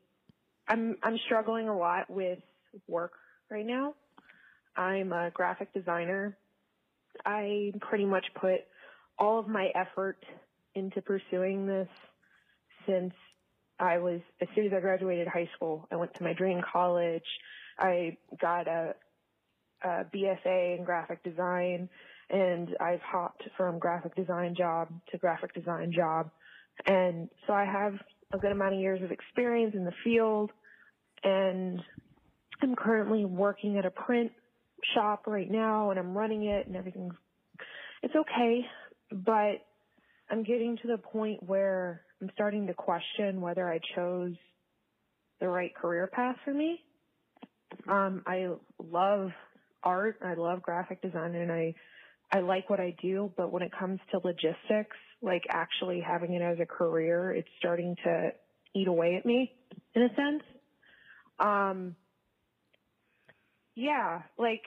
[0.66, 2.38] I'm I'm struggling a lot with
[2.87, 3.12] work
[3.50, 3.94] right now.
[4.76, 6.37] I'm a graphic designer.
[7.24, 8.61] I pretty much put
[9.18, 10.24] all of my effort
[10.74, 11.88] into pursuing this
[12.87, 13.12] since
[13.78, 15.88] I was as soon as I graduated high school.
[15.90, 17.24] I went to my dream college.
[17.78, 18.94] I got a,
[19.83, 21.88] a BSA in graphic design
[22.28, 26.30] and I've hopped from graphic design job to graphic design job.
[26.87, 27.94] And so I have
[28.33, 30.52] a good amount of years of experience in the field
[31.24, 31.83] and
[32.62, 34.33] I'm currently working at a print
[34.94, 37.14] shop right now and I'm running it and everything's
[38.03, 38.64] it's okay,
[39.12, 39.61] but
[40.31, 44.35] I'm getting to the point where I'm starting to question whether I chose
[45.40, 46.81] the right career path for me.
[47.88, 49.31] Um, I love
[49.83, 51.75] art, I love graphic design, and I
[52.33, 56.42] I like what I do, but when it comes to logistics, like actually having it
[56.42, 58.31] as a career, it's starting to
[58.75, 59.53] eat away at me
[59.94, 60.42] in a sense.
[61.40, 61.96] Um,
[63.74, 64.62] yeah, like,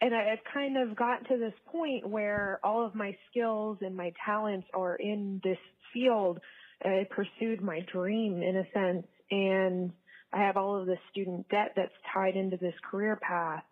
[0.00, 3.96] and I, I've kind of gotten to this point where all of my skills and
[3.96, 5.58] my talents are in this
[5.92, 6.38] field.
[6.82, 9.92] I pursued my dream in a sense, and
[10.32, 13.62] I have all of the student debt that's tied into this career path.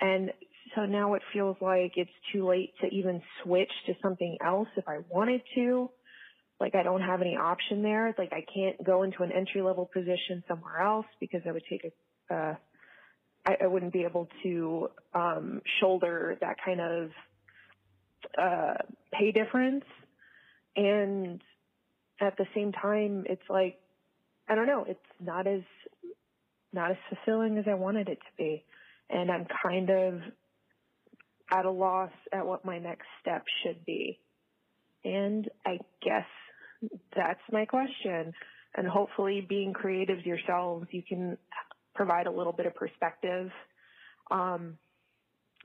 [0.00, 0.30] And
[0.74, 4.86] so now it feels like it's too late to even switch to something else if
[4.88, 5.90] I wanted to.
[6.60, 8.08] Like I don't have any option there.
[8.08, 11.64] It's like I can't go into an entry level position somewhere else because I would
[11.68, 12.54] take a, uh,
[13.46, 17.10] I, I wouldn't be able to um, shoulder that kind of
[18.36, 18.74] uh,
[19.12, 19.84] pay difference.
[20.74, 21.40] And
[22.20, 23.78] at the same time, it's like
[24.48, 24.84] I don't know.
[24.86, 25.62] It's not as
[26.72, 28.64] not as fulfilling as I wanted it to be,
[29.10, 30.20] and I'm kind of
[31.50, 34.18] at a loss at what my next step should be.
[35.04, 36.26] And I guess
[37.14, 38.32] that's my question.
[38.74, 41.38] And hopefully, being creatives yourselves, you can
[41.96, 43.50] provide a little bit of perspective.
[44.30, 44.78] Um,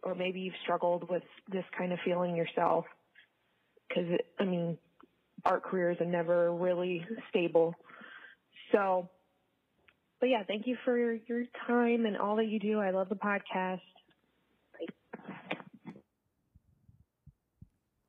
[0.03, 2.85] or maybe you've struggled with this kind of feeling yourself.
[3.87, 4.77] Because, I mean,
[5.45, 7.75] art careers are never really stable.
[8.71, 9.09] So,
[10.19, 11.17] but yeah, thank you for your,
[11.67, 12.79] time and all that you do.
[12.79, 13.81] I love the podcast.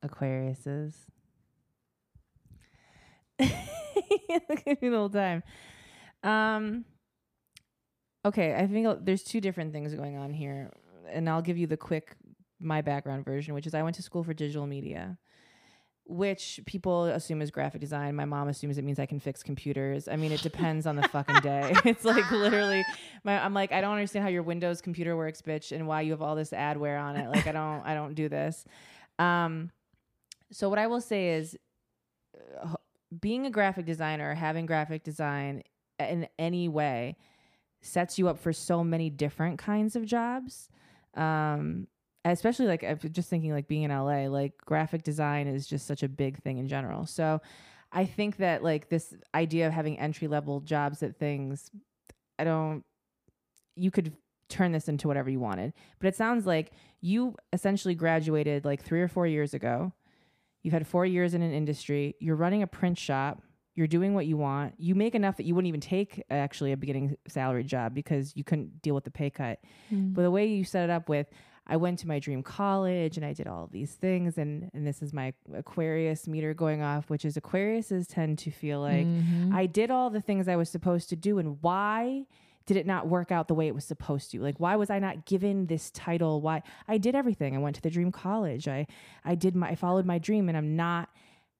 [0.05, 0.93] Aquariuses.
[3.39, 5.43] Look at me the whole time.
[6.23, 6.85] Um.
[8.25, 10.71] Okay, I think there's two different things going on here,
[11.11, 12.15] and I'll give you the quick
[12.59, 15.17] my background version, which is I went to school for digital media,
[16.05, 18.15] which people assume is graphic design.
[18.15, 20.07] My mom assumes it means I can fix computers.
[20.07, 21.73] I mean, it depends on the fucking day.
[21.85, 22.85] It's like literally,
[23.25, 26.11] my I'm like I don't understand how your Windows computer works, bitch, and why you
[26.11, 27.29] have all this adware on it.
[27.29, 28.63] Like I don't I don't do this.
[29.19, 29.71] Um,
[30.51, 31.57] so what I will say is,
[32.61, 32.75] uh,
[33.19, 35.63] being a graphic designer, having graphic design
[35.99, 37.17] in any way,
[37.83, 40.69] sets you up for so many different kinds of jobs.
[41.15, 41.87] Um,
[42.25, 46.01] especially like I'm just thinking like being in LA, like graphic design is just such
[46.01, 47.05] a big thing in general.
[47.05, 47.41] So
[47.91, 51.69] I think that like this idea of having entry level jobs at things,
[52.39, 52.83] I don't.
[53.75, 54.15] You could
[54.49, 59.01] turn this into whatever you wanted, but it sounds like you essentially graduated like three
[59.01, 59.91] or four years ago.
[60.61, 62.15] You've had four years in an industry.
[62.19, 63.41] You're running a print shop.
[63.75, 64.75] You're doing what you want.
[64.77, 68.43] You make enough that you wouldn't even take actually a beginning salary job because you
[68.43, 69.59] couldn't deal with the pay cut.
[69.91, 70.13] Mm.
[70.13, 71.27] But the way you set it up with,
[71.65, 75.01] I went to my dream college and I did all these things and and this
[75.01, 79.53] is my Aquarius meter going off, which is Aquariuses tend to feel like Mhm.
[79.53, 82.25] I did all the things I was supposed to do and why
[82.65, 84.41] did it not work out the way it was supposed to?
[84.41, 86.41] Like why was I not given this title?
[86.41, 87.55] Why I did everything.
[87.55, 88.67] I went to the dream college.
[88.67, 88.85] I
[89.25, 91.09] I did my I followed my dream and I'm not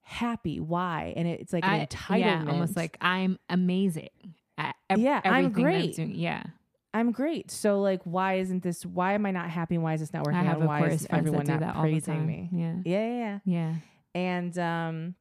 [0.04, 0.60] happy.
[0.60, 1.12] Why?
[1.16, 2.18] And it, it's like an I- entitlement.
[2.20, 4.08] yeah, almost like I'm amazing.
[4.56, 5.96] At ev- Yeah, I'm great.
[5.96, 6.14] doing.
[6.14, 6.44] Yeah,
[6.92, 7.50] I'm great.
[7.50, 9.78] So like why isn't this why am I not happy?
[9.78, 10.68] Why is this not working I have out?
[10.68, 12.48] Why is everyone not that praising me?
[12.52, 13.38] Yeah, Yeah, yeah, yeah.
[13.44, 13.74] yeah.
[14.14, 15.14] And um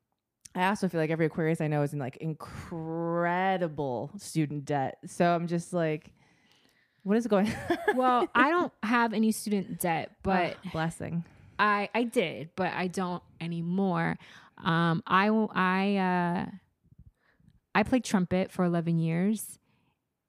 [0.56, 5.00] I also feel like every Aquarius I know is in like incredible student debt.
[5.08, 6.12] So I'm just like,
[7.04, 7.52] what is going
[7.96, 11.24] Well, I don't have any student debt, but Ugh, blessing.
[11.58, 14.17] I I did, but I don't anymore.
[14.63, 16.45] Um, I I uh,
[17.76, 19.60] I played trumpet for eleven years,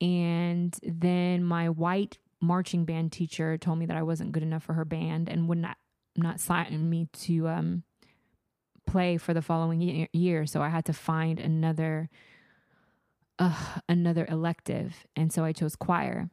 [0.01, 4.75] and then my white marching band teacher told me that I wasn't good enough for
[4.75, 5.77] her band and would not
[6.17, 7.83] not sign me to um
[8.87, 10.47] play for the following ye- year.
[10.47, 12.11] So I had to find another
[13.39, 16.31] uh, another elective, and so I chose choir.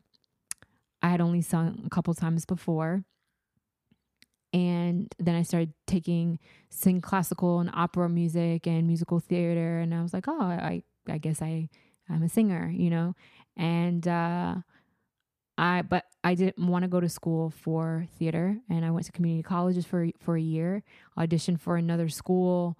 [1.02, 3.04] I had only sung a couple times before
[4.54, 10.02] and then I started taking sing classical and opera music and musical theater and I
[10.02, 11.70] was like, oh, I I guess I
[12.10, 13.16] I'm a singer, you know.
[13.56, 14.56] And uh
[15.58, 19.12] I but I didn't want to go to school for theater and I went to
[19.12, 20.84] community colleges for for a year,
[21.18, 22.78] auditioned for another school.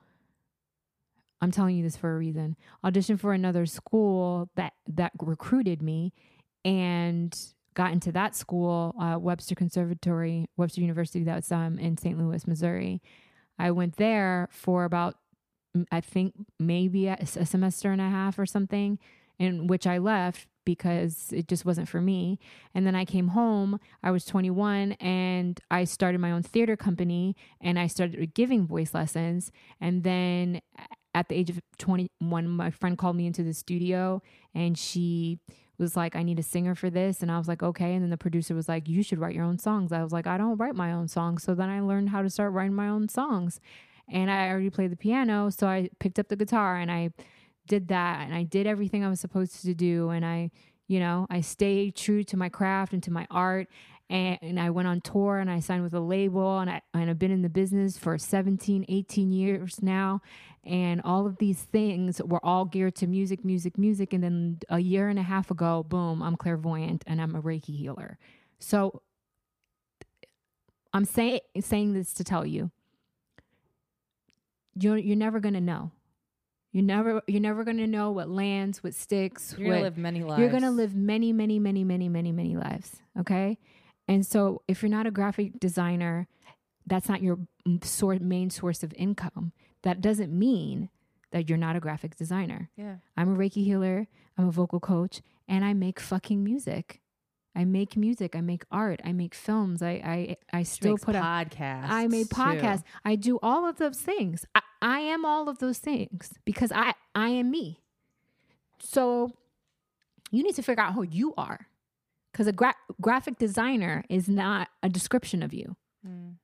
[1.42, 2.56] I'm telling you this for a reason.
[2.86, 6.14] Auditioned for another school that that recruited me
[6.66, 7.36] and
[7.74, 12.18] got into that school, uh, Webster Conservatory, Webster University, that's um, in St.
[12.18, 13.02] Louis, Missouri.
[13.58, 15.16] I went there for about,
[15.92, 19.00] I think, maybe a, a semester and a half or something,
[19.40, 22.40] in which I left because it just wasn't for me.
[22.76, 27.36] And then I came home, I was 21, and I started my own theater company
[27.60, 29.52] and I started giving voice lessons.
[29.80, 30.62] And then
[31.14, 34.22] at the age of 21, my friend called me into the studio
[34.54, 35.40] and she
[35.82, 37.22] was like, I need a singer for this.
[37.22, 37.94] And I was like, okay.
[37.94, 39.92] And then the producer was like, you should write your own songs.
[39.92, 41.44] I was like, I don't write my own songs.
[41.44, 43.60] So then I learned how to start writing my own songs.
[44.08, 45.50] And I already played the piano.
[45.50, 47.12] So I picked up the guitar and I
[47.68, 48.22] did that.
[48.22, 50.10] And I did everything I was supposed to do.
[50.10, 50.52] And I,
[50.88, 53.68] you know, I stayed true to my craft and to my art.
[54.12, 57.10] And, and I went on tour and I signed with a label and, I, and
[57.10, 60.22] I've been in the business for 17, 18 years now.
[60.66, 64.12] And all of these things were all geared to music, music, music.
[64.12, 67.76] And then a year and a half ago, boom, I'm clairvoyant and I'm a Reiki
[67.78, 68.20] healer.
[68.60, 69.02] So
[70.94, 72.70] I'm saying saying this to tell you,
[74.76, 75.92] you're you're never gonna know.
[76.74, 80.42] You're never you're never gonna know what lands, what sticks, You're gonna live many lives.
[80.42, 82.98] you're going to live many, many, many, many, many, many lives.
[83.20, 83.58] Okay.
[84.12, 86.28] And so if you're not a graphic designer,
[86.86, 87.40] that's not your
[87.82, 89.54] sor- main source of income.
[89.84, 90.90] That doesn't mean
[91.32, 92.70] that you're not a graphic designer.
[92.76, 92.96] Yeah.
[93.16, 97.00] I'm a Reiki healer, I'm a vocal coach, and I make fucking music.
[97.56, 99.82] I make music, I make art, I make films.
[99.82, 101.90] I I I still put out podcasts.
[101.90, 102.26] I too.
[102.26, 102.84] podcasts.
[103.06, 104.46] I do all of those things.
[104.54, 107.80] I, I am all of those things because I I am me.
[108.80, 109.32] So
[110.32, 111.68] you need to figure out who you are,
[112.32, 115.76] because a gra- graphic designer is not a description of you.
[116.08, 116.36] Mm.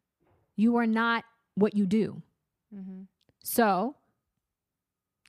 [0.56, 1.24] You are not
[1.56, 2.22] what you do.
[2.76, 3.04] Mm-hmm.
[3.44, 3.96] So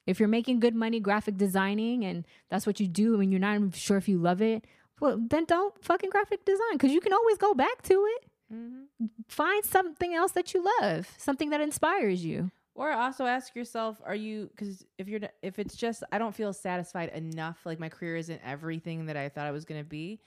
[0.07, 3.55] if you're making good money graphic designing and that's what you do and you're not
[3.55, 4.65] even sure if you love it,
[5.01, 8.31] well then don't fucking graphic design because you can always go back to it.
[8.53, 9.07] Mm-hmm.
[9.29, 12.51] Find something else that you love, something that inspires you.
[12.75, 16.53] Or also ask yourself, are you because if you're if it's just I don't feel
[16.53, 20.21] satisfied enough, like my career isn't everything that I thought it was gonna be,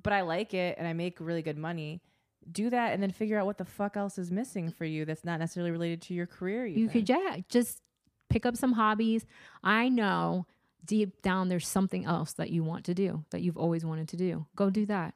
[0.00, 2.02] but I like it and I make really good money.
[2.50, 5.24] Do that and then figure out what the fuck else is missing for you that's
[5.24, 6.66] not necessarily related to your career.
[6.66, 7.80] You could yeah, just
[8.28, 9.24] pick up some hobbies.
[9.62, 10.46] I know
[10.84, 14.16] deep down there's something else that you want to do that you've always wanted to
[14.16, 14.46] do.
[14.56, 15.14] Go do that.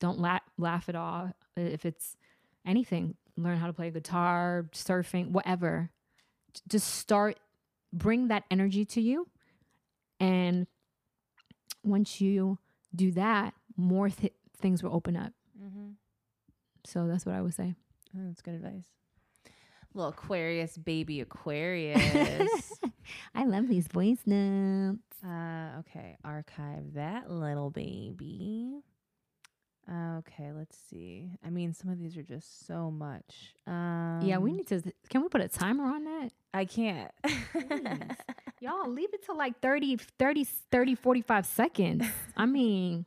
[0.00, 2.16] Don't la- laugh it off if it's
[2.66, 3.14] anything.
[3.36, 5.90] Learn how to play guitar, surfing, whatever.
[6.68, 7.38] Just start
[7.92, 9.26] bring that energy to you
[10.20, 10.66] and
[11.84, 12.58] once you
[12.94, 15.32] do that, more th- things will open up.
[15.58, 15.92] Mm-hmm.
[16.84, 17.74] So that's what I would say.
[18.14, 18.84] Oh, that's good advice.
[19.94, 22.72] Little Aquarius, baby Aquarius.
[23.34, 25.00] I love these voice notes.
[25.24, 28.80] uh, okay, archive that little baby.
[29.90, 31.30] Okay, let's see.
[31.44, 33.54] I mean, some of these are just so much.
[33.66, 34.82] Um, Yeah, we need to.
[35.08, 36.30] Can we put a timer on that?
[36.52, 37.10] I can't.
[38.60, 42.04] Y'all leave it to like 30, 30, 30, 45 seconds.
[42.36, 43.06] I mean,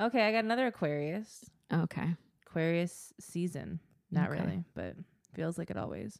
[0.00, 1.48] okay, I got another Aquarius.
[1.72, 2.16] okay.
[2.46, 3.80] Aquarius season.
[4.10, 4.40] Not Okay.
[4.42, 4.94] really, but
[5.34, 6.18] feels like it always.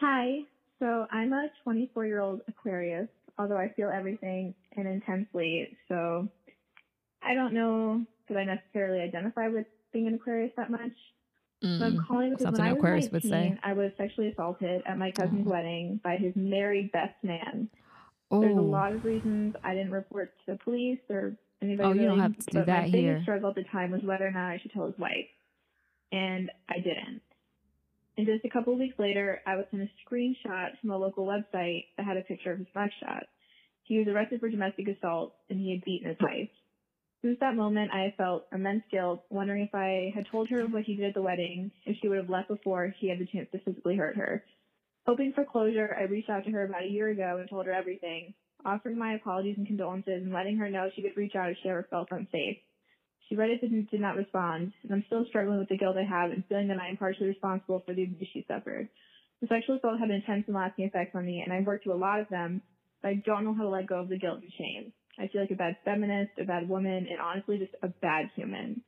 [0.00, 0.38] Hi.
[0.78, 3.08] So I'm a 24 year old Aquarius,
[3.38, 5.76] although I feel everything and intensely.
[5.88, 6.28] So
[7.22, 10.92] I don't know that I necessarily identify with being an Aquarius that much.
[11.62, 12.06] So I'm Mm.
[12.08, 13.58] calling because Something when I was Aquarius would 19, say.
[13.62, 15.50] I was sexually assaulted at my cousin's Oh.
[15.50, 17.68] wedding by his married best man.
[18.30, 21.88] Oh, There's a lot of reasons I didn't report to the police or anybody.
[21.88, 23.22] Oh, you don't have to do but that My biggest here.
[23.22, 25.28] struggle at the time was whether or not I should tell his wife,
[26.12, 27.22] and I didn't.
[28.16, 31.26] And just a couple of weeks later, I was sent a screenshot from a local
[31.26, 33.22] website that had a picture of his mugshot.
[33.84, 36.50] He was arrested for domestic assault, and he had beaten his wife.
[37.22, 40.96] Since that moment, I felt immense guilt, wondering if I had told her what he
[40.96, 43.58] did at the wedding, if she would have left before he had the chance to
[43.58, 44.44] physically hurt her.
[45.06, 47.72] Hoping for closure, I reached out to her about a year ago and told her
[47.72, 48.32] everything,
[48.64, 51.68] offering my apologies and condolences and letting her know she could reach out if she
[51.68, 52.58] ever felt unsafe.
[53.28, 56.02] She read it and did not respond, and I'm still struggling with the guilt I
[56.02, 58.88] have and feeling that I am partially responsible for the abuse she suffered.
[59.40, 61.96] The sexual assault had intense and lasting effects on me, and I've worked through a
[61.96, 62.60] lot of them,
[63.02, 64.92] but I don't know how to let go of the guilt and shame.
[65.18, 68.82] I feel like a bad feminist, a bad woman, and honestly just a bad human.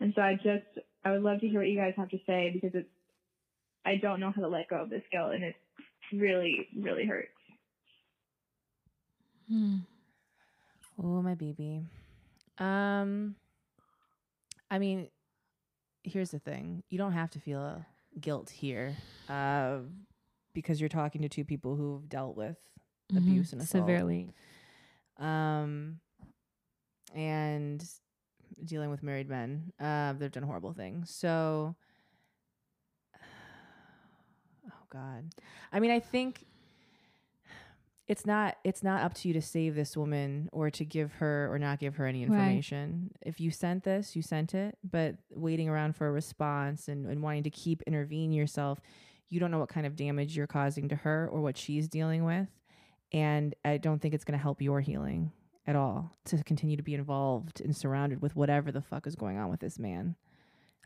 [0.00, 2.50] And so I just, I would love to hear what you guys have to say
[2.52, 2.88] because it's,
[3.84, 5.54] I don't know how to let go of this guilt, and it
[6.12, 7.28] really, really hurts.
[9.48, 9.76] Hmm.
[11.02, 11.82] Oh, my baby.
[12.58, 13.34] Um,
[14.70, 15.08] I mean,
[16.02, 17.84] here's the thing: you don't have to feel
[18.20, 18.96] guilt here,
[19.28, 19.78] uh,
[20.54, 22.56] because you're talking to two people who've dealt with
[23.12, 23.18] Mhm.
[23.18, 23.86] abuse and assault.
[23.86, 24.32] severely.
[25.18, 26.00] um,
[27.14, 27.88] and
[28.64, 29.72] dealing with married men.
[29.78, 31.10] Uh, they've done horrible things.
[31.10, 31.76] So,
[34.68, 35.30] oh God,
[35.72, 36.44] I mean, I think
[38.08, 41.48] it's not it's not up to you to save this woman or to give her
[41.52, 42.32] or not give her any Right.
[42.34, 43.10] information.
[43.20, 47.22] If you sent this, you sent it, but waiting around for a response and, and
[47.22, 48.80] wanting to keep intervene yourself,
[49.28, 52.24] you don't know what kind of damage you're causing to her or what she's dealing
[52.24, 52.48] with.
[53.12, 55.30] And I don't think it's going to help your healing
[55.66, 59.36] at all to continue to be involved and surrounded with whatever the fuck is going
[59.38, 60.16] on with this man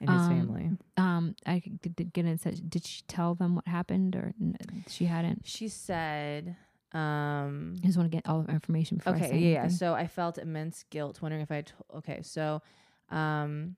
[0.00, 0.70] and his Um, family.
[0.96, 2.56] Um, I did, did get in such.
[2.68, 4.56] Did she tell them what happened, or n-
[4.88, 5.46] she hadn't?
[5.46, 6.56] She said,
[6.93, 9.68] um, I just want to get all of the information before I okay, yeah, yeah.
[9.68, 11.62] So I felt immense guilt, wondering if I.
[11.62, 12.62] T- okay, so,
[13.11, 13.76] um,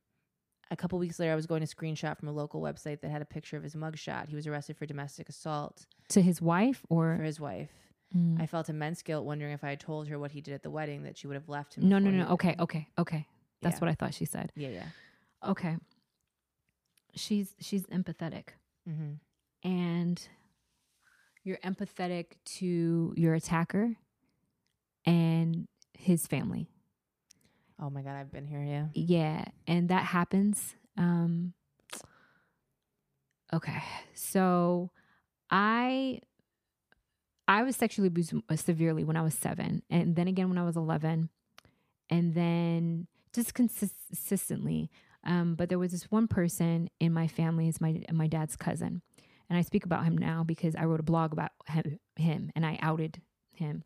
[0.70, 3.22] a couple weeks later, I was going to screenshot from a local website that had
[3.22, 4.28] a picture of his mugshot.
[4.28, 7.70] He was arrested for domestic assault to his wife or for his wife.
[8.16, 8.40] Mm.
[8.40, 10.70] I felt immense guilt, wondering if I had told her what he did at the
[10.70, 11.88] wedding, that she would have left him.
[11.88, 12.28] no, no, no.
[12.34, 13.26] Okay, okay, okay.
[13.62, 13.80] That's Yeah.
[13.80, 14.52] what I thought she said.
[14.56, 14.86] Yeah, yeah.
[15.44, 15.76] Okay.
[17.14, 18.50] She's she's empathetic,
[18.88, 19.68] Mm-hmm.
[19.68, 20.28] and
[21.44, 23.96] you're empathetic to your attacker
[25.06, 25.66] and
[25.98, 26.68] his family.
[27.80, 28.62] Oh my god, I've been here.
[28.62, 28.86] Yeah.
[28.94, 30.74] Yeah, and that happens.
[30.96, 31.54] Um
[33.52, 33.82] Okay.
[34.14, 34.90] So
[35.50, 36.20] I
[37.48, 40.64] I was sexually abused uh, severely when I was 7 and then again when I
[40.64, 41.30] was 11
[42.08, 44.90] and then just consist- consistently
[45.24, 49.02] um but there was this one person in my family is my my dad's cousin.
[49.50, 52.64] And I speak about him now because I wrote a blog about him, him and
[52.64, 53.20] I outed
[53.52, 53.84] him.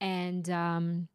[0.00, 1.08] And um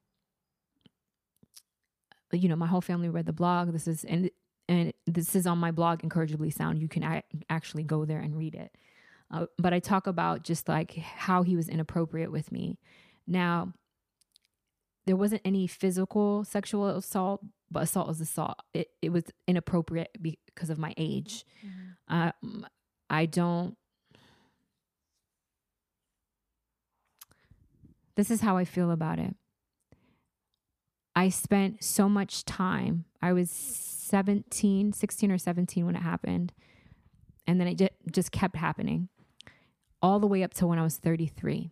[2.32, 3.72] you know, my whole family read the blog.
[3.72, 4.30] This is and
[4.68, 6.80] and this is on my blog, Incorrigibly Sound.
[6.80, 8.76] You can a- actually go there and read it.
[9.30, 12.78] Uh, but I talk about just like how he was inappropriate with me.
[13.28, 13.74] Now,
[15.06, 18.56] there wasn't any physical sexual assault, but assault was assault.
[18.74, 21.46] It it was inappropriate because of my age.
[22.08, 22.66] Um,
[23.14, 23.78] I don't.
[28.16, 29.36] This is how I feel about it.
[31.16, 33.06] I spent so much time.
[33.22, 36.54] I was 17, 16 or 17 when it happened.
[37.46, 39.10] And then it just kept happening
[40.02, 41.70] all the way up to when I was 33.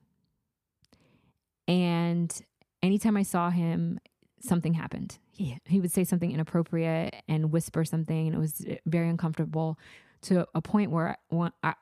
[1.67, 2.39] And
[2.83, 3.99] anytime I saw him,
[4.39, 5.17] something happened.
[5.31, 9.79] He, he would say something inappropriate and whisper something, and it was eh, very uncomfortable
[10.23, 11.17] to a point where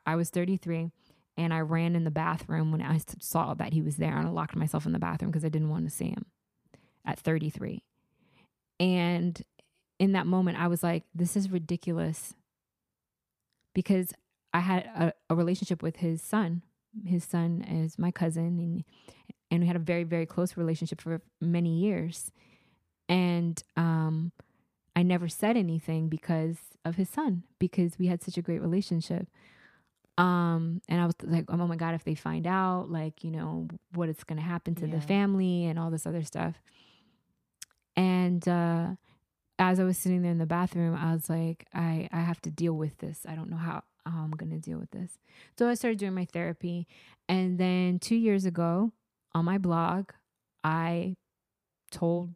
[0.05, 0.91] I, was 33
[1.37, 4.31] and I ran in the bathroom when I saw that he was there and I
[4.31, 6.25] locked myself in the bathroom because I didn't want to see him
[7.05, 7.83] at 33.
[8.79, 9.41] And
[9.99, 12.33] in that moment, I was like, this is ridiculous
[13.75, 14.13] because
[14.53, 16.63] I had a, a relationship with his son.
[17.05, 18.83] His son is my cousin, and,
[19.51, 22.31] and we had a very, very close relationship for many years.
[23.07, 24.31] And um,
[24.99, 29.27] I never said anything because of his son, because we had such a great relationship.
[30.17, 33.69] Um, and I was like, oh my God, if they find out, like, you know,
[33.93, 34.95] what is going to happen to Yeah.
[34.95, 36.55] the family and all this other stuff.
[37.95, 38.87] And uh,
[39.57, 42.51] as I was sitting there in the bathroom, I was like, I, I have to
[42.51, 43.25] deal with this.
[43.25, 45.17] I don't know how, how I'm going to deal with this.
[45.57, 46.87] So I started doing my therapy.
[47.29, 48.91] And then two years ago
[49.33, 50.09] on my blog,
[50.61, 51.15] I
[51.89, 52.35] told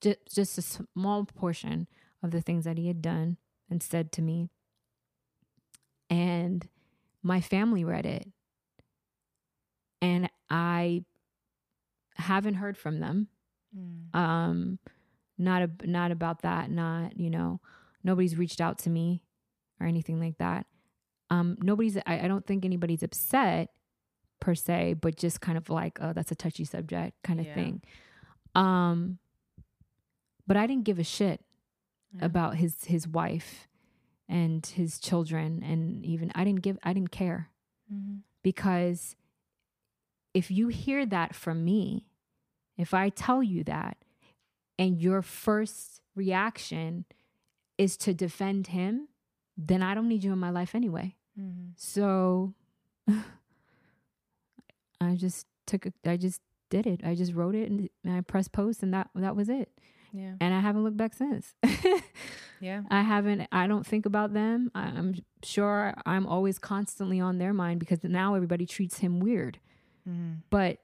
[0.00, 1.86] just, just a small portion
[2.22, 3.36] of the things that he had done
[3.70, 4.50] and said to me.
[6.10, 6.66] And
[7.22, 8.28] my family read it.
[10.00, 11.04] And I
[12.14, 13.28] haven't heard from them.
[13.76, 14.14] Mm.
[14.18, 14.78] Um,
[15.36, 16.70] not a, not about that.
[16.70, 17.60] Not you know,
[18.02, 19.22] nobody's reached out to me
[19.80, 20.66] or anything like that.
[21.30, 21.96] Um, nobody's.
[22.06, 23.70] I, I don't think anybody's upset
[24.40, 27.54] per se, but just kind of like, oh, that's a touchy subject kind of Yeah.
[27.54, 27.82] thing.
[28.54, 29.18] Um,
[30.48, 31.40] but I didn't give a shit
[32.14, 32.24] Yeah.
[32.24, 33.68] about his his wife
[34.28, 36.78] and his children, and even I didn't give.
[36.82, 37.50] I didn't care
[37.92, 38.22] Mhm.
[38.42, 39.14] because
[40.34, 42.06] if you hear that from me,
[42.76, 43.98] if I tell you that,
[44.78, 47.04] and your first reaction
[47.76, 49.08] is to defend him,
[49.56, 51.16] then I don't need you in my life anyway.
[51.38, 51.72] Mhm.
[51.76, 52.54] So
[55.00, 56.40] I just took a, I just
[56.70, 57.00] did it.
[57.04, 59.70] I just wrote it and, and I pressed post and that that was it.
[60.12, 60.34] Yeah.
[60.40, 61.54] And I haven't looked back since.
[62.60, 62.82] Yeah.
[62.90, 64.72] I haven't I don't think about them.
[64.74, 69.60] I, I'm sure I'm always constantly on their mind because now everybody treats him weird.
[70.08, 70.38] Mhm.
[70.50, 70.78] But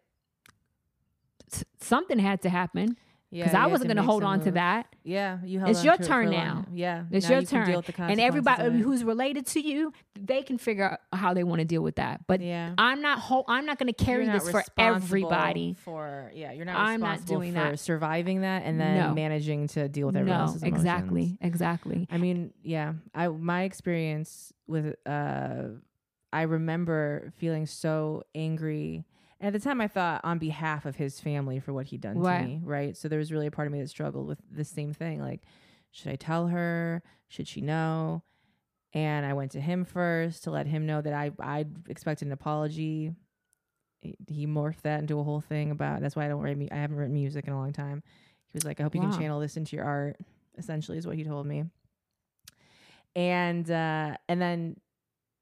[1.81, 2.97] something had to happen
[3.35, 3.45] Yeah.
[3.45, 4.87] because I wasn't going to hold on to that.
[5.03, 6.65] Yeah, you held It's your turn now.
[6.73, 7.67] Yeah, It's now your you turn.
[7.67, 11.43] deal with the And everybody who's related to you, they can figure out how they
[11.45, 12.27] want to deal with that.
[12.27, 15.75] But yeah, I'm not whole, I'm not going to carry this for everybody.
[15.85, 17.81] For yeah, you're not I'm not responsible doing for that.
[17.81, 19.15] surviving that and then No.
[19.15, 20.81] managing to deal with everyone No, else's emotions.
[20.85, 22.09] exactly, exactly.
[22.11, 25.65] I mean, yeah, I my experience with uh
[26.33, 29.05] I remember feeling so angry.
[29.41, 32.41] At the time I thought on behalf of his family for what he'd done Right.
[32.41, 32.97] to me, right?
[32.97, 35.43] So there was really a part of me that struggled with the same thing like
[35.91, 37.03] should I tell her?
[37.29, 38.23] Should she know?
[38.93, 42.33] And I went to him first to let him know that I I expected an
[42.33, 43.13] apology.
[44.01, 46.69] He- He morphed that into a whole thing about that's why I don't write mu-
[46.71, 48.03] I haven't written music in a long time.
[48.47, 49.11] He was like, I hope you Wow.
[49.11, 50.17] can channel this into your art.
[50.57, 51.65] Essentially, is what he told me
[53.17, 54.77] and uh and then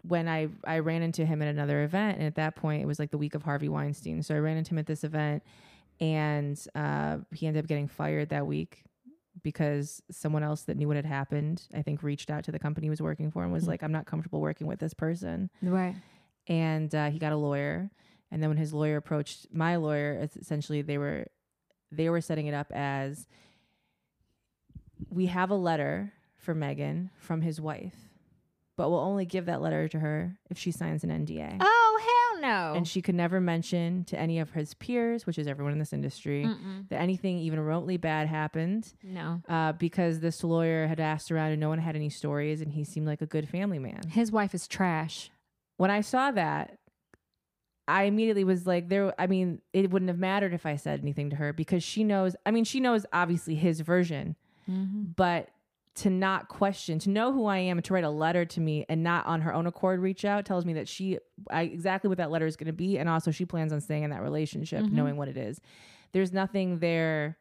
[0.02, 2.98] when I I ran into him at another event, and at that point it was
[2.98, 4.22] like the week of Harvey Weinstein.
[4.22, 5.42] So I ran into him at this event,
[6.00, 8.82] and uh, he ended up getting fired that week
[9.42, 12.86] because someone else that knew what had happened, I think, reached out to the company
[12.86, 13.70] he was working for and was Hmm.
[13.70, 15.94] like, "I'm not comfortable working with this person," Right.
[16.48, 17.90] and uh, he got a lawyer.
[18.30, 21.26] And then when his lawyer approached my lawyer, essentially they were
[21.90, 23.26] they were setting it up as
[25.10, 27.94] we have a letter for Megan from his wife,
[28.82, 31.56] but we'll only give that letter to her if she signs an NDA.
[31.60, 32.76] Oh hell no.
[32.76, 35.92] And she could never mention to any of his peers, which is everyone in this
[35.92, 36.88] industry, Mm-mm.
[36.88, 39.40] that anything even remotely bad happened no.
[39.48, 42.82] uh, because this lawyer had asked around and no one had any stories and he
[42.82, 44.00] seemed like a good family man.
[44.08, 45.30] His wife is trash.
[45.76, 46.76] When I saw that,
[47.86, 51.30] I immediately was like, there, I mean, it wouldn't have mattered if I said anything
[51.30, 54.34] to her because she knows, I mean, she knows obviously his version,
[54.68, 55.02] Mm-hmm.
[55.16, 55.48] but
[55.94, 58.86] to not question, to know who I am, and to write a letter to me
[58.88, 61.18] and not on her own accord reach out tells me that she,
[61.50, 62.98] I, exactly what that letter is going to be.
[62.98, 64.92] And also, she plans on staying in that relationship, Mhm.
[64.92, 65.60] knowing what it is.
[66.12, 67.36] There's nothing there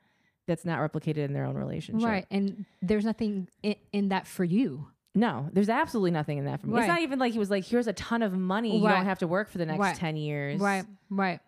[0.48, 2.06] that's not replicated in their own relationship.
[2.06, 2.26] Right.
[2.30, 4.88] And there's nothing in, in that for you.
[5.16, 6.74] No, there's absolutely nothing in that for me.
[6.74, 6.82] Right.
[6.84, 8.78] It's not even like he was like, here's a ton of money.
[8.80, 9.96] You don't have to work for the next Right.
[9.96, 10.60] 10 years.
[10.60, 10.86] Right.
[11.10, 11.40] Right.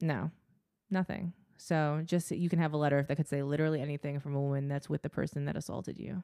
[0.00, 0.30] No,
[0.90, 1.32] nothing.
[1.62, 4.66] So just you can have a letter that could say literally anything from a woman
[4.66, 6.22] that's with the person that assaulted you.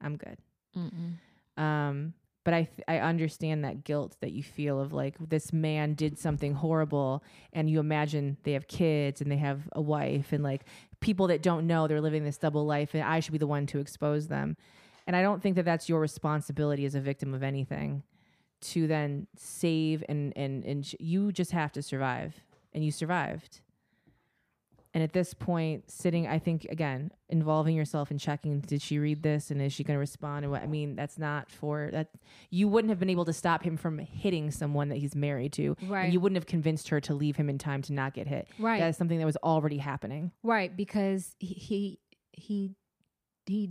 [0.00, 0.38] I'm good.
[0.76, 1.62] Mm-mm.
[1.62, 2.14] Um,
[2.44, 6.18] but I th- I understand that guilt that you feel of like this man did
[6.18, 7.22] something horrible,
[7.52, 10.64] and you imagine they have kids and they have a wife and like
[11.00, 13.66] people that don't know they're living this double life, and I should be the one
[13.66, 14.56] to expose them.
[15.06, 18.02] And I don't think that that's your responsibility as a victim of anything
[18.60, 22.36] to then save and and and sh- you just have to survive,
[22.72, 23.60] and you survived.
[24.98, 29.22] And at this point, sitting, I think again, involving yourself and checking, did she read
[29.22, 30.44] this and is she going to respond?
[30.44, 32.08] And what I mean, that's not for that.
[32.50, 35.76] You wouldn't have been able to stop him from hitting someone that he's married to.
[35.86, 36.06] Right.
[36.06, 38.48] And you wouldn't have convinced her to leave him in time to not get hit.
[38.58, 38.80] Right.
[38.80, 40.32] That is something that was already happening.
[40.42, 40.76] Right.
[40.76, 42.00] Because he, he,
[42.32, 42.74] he,
[43.46, 43.70] he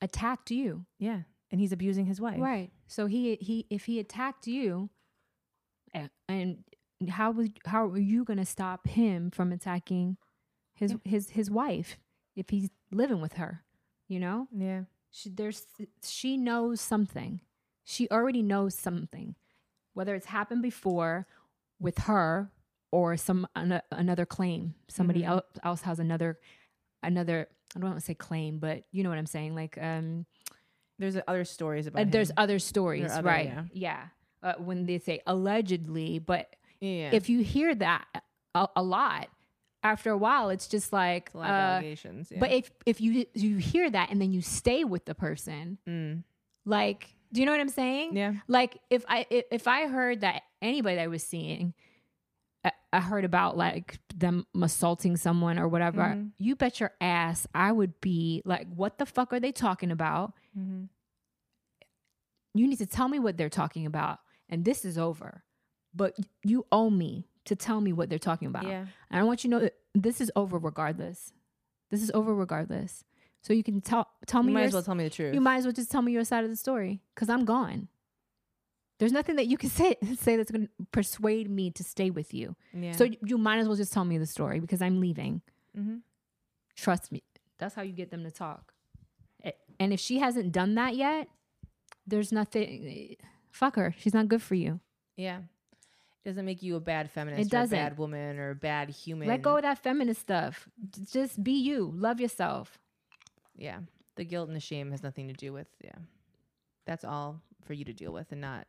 [0.00, 0.86] attacked you.
[1.00, 1.22] Yeah.
[1.50, 2.38] And he's abusing his wife.
[2.38, 2.70] Right.
[2.86, 4.90] So he, he, if he attacked you
[6.28, 6.58] and
[7.08, 10.16] how was, how are you going to stop him from attacking
[10.74, 11.98] his, his, his wife
[12.36, 13.62] if he's living with her,
[14.08, 14.48] you know?
[14.54, 14.82] Yeah.
[15.10, 15.64] she, there's
[16.04, 17.40] she knows something
[17.82, 19.34] she already knows something
[19.94, 21.26] whether it's happened before
[21.80, 22.52] with her
[22.92, 25.28] or some an, another claim somebody Mhm.
[25.28, 26.38] else, else has another
[27.02, 29.54] another I don't want to say claim, but you know what I'm saying.
[29.54, 30.26] Like um
[30.98, 32.02] There's other stories about.
[32.02, 33.46] uh, there's other stories, other- right?
[33.46, 33.64] yeah.
[33.72, 34.02] Yeah.
[34.42, 37.10] Uh, when they say allegedly, but yeah.
[37.12, 38.06] if you hear that
[38.54, 39.28] a, a lot,
[39.82, 41.26] after a while, it's just like.
[41.28, 42.30] It's uh, allegations.
[42.30, 42.38] Yeah.
[42.40, 46.24] But if if you you hear that and then you stay with the person, Mm.
[46.66, 48.16] like, do you know what I'm saying?
[48.16, 51.72] yeah, Like if I if, I heard that anybody that I was seeing,
[52.64, 56.02] I, I heard about like them assaulting someone or whatever.
[56.02, 56.32] Mhm.
[56.38, 60.34] You bet your ass I would be like, what the fuck are they talking about?
[60.58, 60.84] mm-hmm.
[62.54, 64.18] You need to tell me what they're talking about,
[64.48, 65.44] and this is over.
[65.94, 68.64] But you owe me to tell me what they're talking about.
[68.66, 71.32] yeah, And I want you to know that this is over regardless.
[71.90, 73.04] This is over regardless.
[73.42, 75.10] So you can tell tell you me You might your as well tell me the
[75.10, 75.34] truth.
[75.34, 77.88] you might as well just tell me your side of the story because I'm gone.
[78.98, 82.34] There's nothing that you can say say that's going to persuade me to stay with
[82.34, 82.54] you.
[82.74, 82.92] yeah.
[82.92, 85.40] So you, you might as well just tell me the story because I'm leaving.
[85.76, 85.96] mm-hmm.
[86.76, 87.22] Trust me.
[87.58, 88.72] That's how you get them to talk.
[89.78, 91.28] And if she hasn't done that yet,
[92.06, 93.16] there's nothing.
[93.50, 93.94] Fuck her.
[93.98, 94.80] She's not good for you.
[95.16, 95.40] yeah,
[96.24, 97.40] doesn't make you a bad feminist.
[97.40, 97.78] It or a doesn't.
[97.78, 99.28] bad woman or a bad human.
[99.28, 100.68] Let go of that feminist stuff.
[101.10, 101.92] Just be you.
[101.94, 102.78] Love yourself.
[103.56, 103.80] Yeah,
[104.16, 105.68] the guilt and the shame has nothing to do with.
[105.82, 105.96] Yeah,
[106.86, 108.66] that's all for you to deal with, and not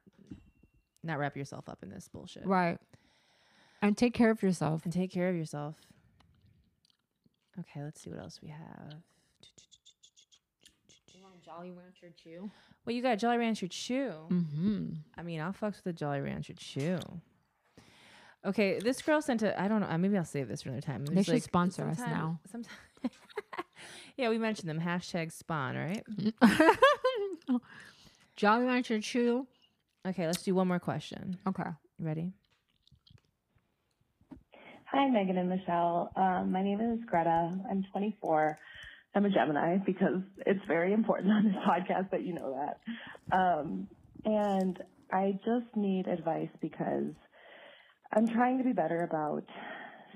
[1.03, 2.45] not wrap yourself up in this bullshit.
[2.45, 2.77] Right.
[3.81, 4.83] And take care of yourself.
[4.83, 5.75] And take care of yourself.
[7.59, 8.95] Okay, let's see what else we have.
[11.43, 12.49] Jolly Rancher Chew.
[12.85, 14.13] Well, you got Jolly Rancher Chew.
[14.29, 14.93] Mm-hmm.
[15.17, 16.99] I mean, I'll fucks with the Jolly Rancher Chew.
[18.43, 19.59] Okay, this girl sent a.
[19.61, 19.87] I don't know.
[19.87, 21.05] uh, Maybe I'll save this for another time.
[21.05, 22.39] They It's should sponsor us sometime- now.
[22.51, 22.73] Sometime.
[24.17, 24.79] yeah, we mentioned them.
[24.79, 26.03] Hashtag spawn, right?
[28.35, 29.45] Jolly Rancher Chew.
[30.07, 31.37] Okay, let's do one more question.
[31.47, 31.63] Okay.
[31.99, 32.33] You ready?
[34.85, 36.11] Hi, Megan and Michelle.
[36.15, 37.51] Um, my name is Greta.
[37.69, 38.57] I'm 24.
[39.13, 42.57] I'm a Gemini because it's very important on this podcast that you know
[43.31, 43.35] that.
[43.37, 43.87] Um,
[44.25, 44.81] and
[45.11, 47.13] I just need advice because
[48.13, 49.43] I'm trying to be better about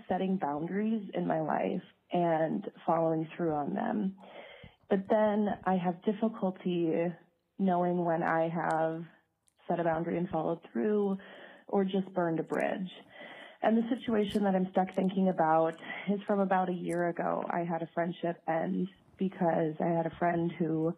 [0.10, 1.82] setting boundaries in my life
[2.12, 4.16] and following through on them.
[4.90, 6.94] But then I have difficulty
[7.58, 9.04] knowing when I have
[9.68, 11.18] set a boundary and followed through
[11.68, 12.90] or just burned a bridge.
[13.64, 15.76] And the situation that I'm stuck thinking about
[16.10, 17.46] is from about a year ago.
[17.50, 20.94] I had a friendship end because I had a friend who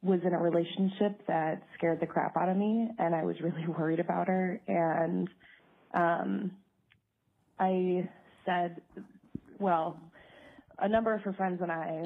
[0.00, 3.66] was in a relationship that scared the crap out of me and I was really
[3.78, 5.28] worried about her and
[5.94, 6.50] um
[7.58, 8.08] I
[8.44, 8.82] said
[9.58, 9.98] well
[10.78, 12.04] a number of her friends and I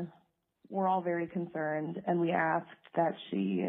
[0.69, 3.67] were all very concerned and we asked that she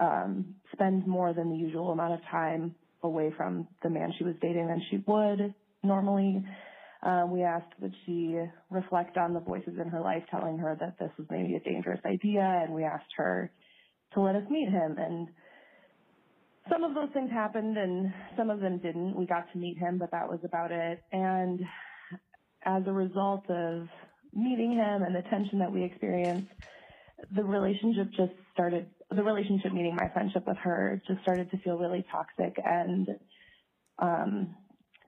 [0.00, 4.34] um spend more than the usual amount of time away from the man she was
[4.40, 6.44] dating than she would normally.
[7.02, 8.38] Um, we asked that she
[8.70, 12.00] reflect on the voices in her life telling her that this was maybe a dangerous
[12.06, 13.50] idea, and we asked her
[14.14, 14.96] to let us meet him.
[14.98, 15.28] And
[16.70, 19.16] some of those things happened, and some of them didn't.
[19.16, 21.02] We got to meet him, but that was about it.
[21.12, 21.60] And
[22.64, 23.88] as a result of
[24.34, 26.50] meeting him and the tension that we experienced,
[27.34, 31.76] the relationship just started the relationship meaning my friendship with her just started to feel
[31.78, 33.08] really toxic and
[33.98, 34.54] um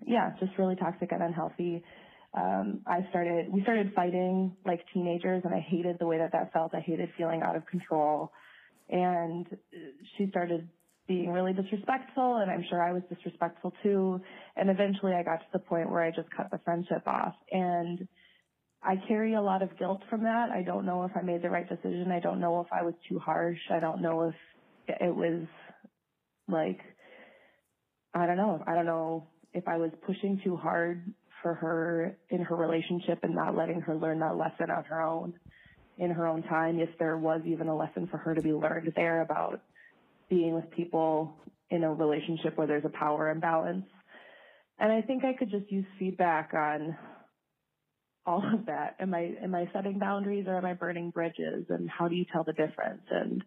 [0.06, 1.82] yeah just really toxic and unhealthy
[2.36, 6.52] um i started we started fighting like teenagers and i hated the way that that
[6.52, 8.30] felt i hated feeling out of control
[8.90, 9.46] and
[10.16, 10.68] she started
[11.06, 14.20] being really disrespectful and i'm sure i was disrespectful too
[14.56, 18.06] and eventually i got to the point where i just cut the friendship off and
[18.86, 20.50] I carry a lot of guilt from that.
[20.50, 22.10] I don't know if I made the right decision.
[22.12, 23.58] I don't know if I was too harsh.
[23.70, 24.34] I don't know if
[25.00, 25.46] it was
[26.48, 26.80] like,
[28.12, 28.62] I don't know.
[28.66, 31.02] I don't know if I was pushing too hard
[31.42, 35.34] for her in her relationship and not letting her learn that lesson on her own
[35.96, 36.78] in her own time.
[36.78, 39.62] If there was even a lesson for her to be learned there about
[40.34, 41.36] being with people
[41.70, 43.86] in a relationship where there's a power imbalance.
[44.78, 46.96] And I think I could just use feedback on
[48.26, 48.96] all of that.
[48.98, 51.66] Am I am I setting boundaries or am I burning bridges?
[51.68, 53.02] And how do you tell the difference?
[53.10, 53.44] And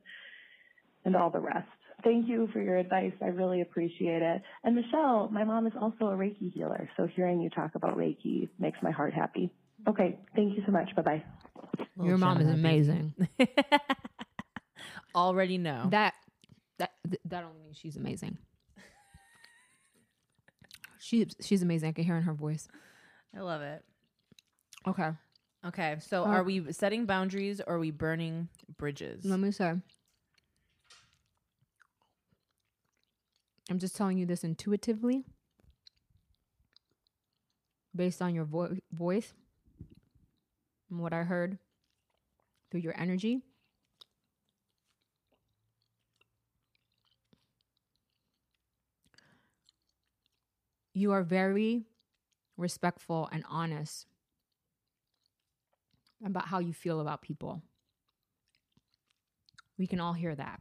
[1.04, 1.68] and all the rest.
[2.04, 3.14] Thank you for your advice.
[3.22, 4.42] I really appreciate it.
[4.64, 8.48] And Michelle, my mom is also a Reiki healer, so hearing you talk about Reiki
[8.60, 9.52] makes my heart happy.
[9.88, 10.96] Okay, thank you so much.
[10.96, 11.24] Bye bye.
[12.02, 13.14] Your mom is amazing.
[15.16, 15.88] Already know.
[15.90, 16.14] That
[16.80, 18.38] that th- that only means she's amazing.
[21.00, 21.90] She she's amazing.
[21.90, 22.68] I can hear in her voice.
[23.36, 23.84] I love it.
[24.88, 25.12] Okay.
[25.66, 28.48] Okay, so Uh, are we setting boundaries or are we burning
[28.78, 29.26] bridges?
[29.26, 29.74] Let me say.
[33.70, 35.26] I'm just telling you this intuitively,
[37.94, 39.34] based on your vo- voice.
[40.88, 41.58] from what I heard
[42.72, 43.42] through your energy.
[50.98, 51.84] You are very
[52.58, 54.08] respectful and honest
[56.26, 57.62] about how you feel about people.
[59.78, 60.60] We can all hear that.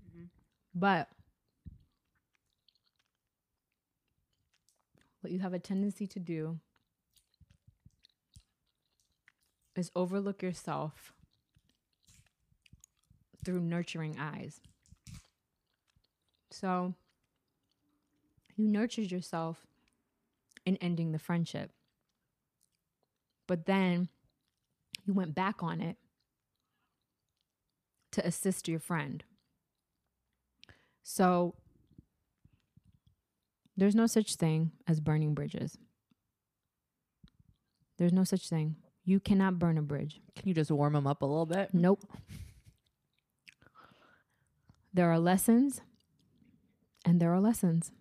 [0.00, 0.24] Mm-hmm.
[0.74, 1.10] But
[5.20, 6.60] what you have a tendency to do
[9.76, 11.12] is overlook yourself
[13.44, 14.62] through nurturing eyes.
[16.50, 16.94] So
[18.58, 19.66] you nurtured yourself
[20.66, 21.70] in ending the friendship.
[23.46, 24.08] But then
[25.06, 25.96] you went back on it
[28.12, 29.22] to assist your friend.
[31.04, 31.54] So
[33.76, 35.78] there's no such thing as burning bridges.
[37.96, 38.76] There's no such thing.
[39.04, 40.20] You cannot burn a bridge.
[40.36, 41.70] Can you just warm them up a little bit?
[41.72, 42.04] Nope.
[44.92, 45.80] There are lessons
[47.04, 47.92] and there are lessons.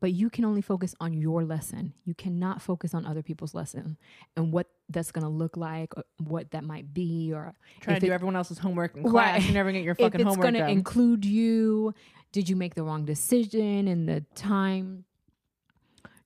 [0.00, 1.92] But you can only focus on your lesson.
[2.04, 3.96] You cannot focus on other people's lesson
[4.36, 8.00] and what that's going to look like, or what that might be, or Trying if
[8.02, 9.10] to do it- everyone else's homework in Right.
[9.10, 9.46] class.
[9.48, 11.94] You never get your fucking if fucking it's going to include you.
[12.30, 15.04] Did you make the wrong decision in the time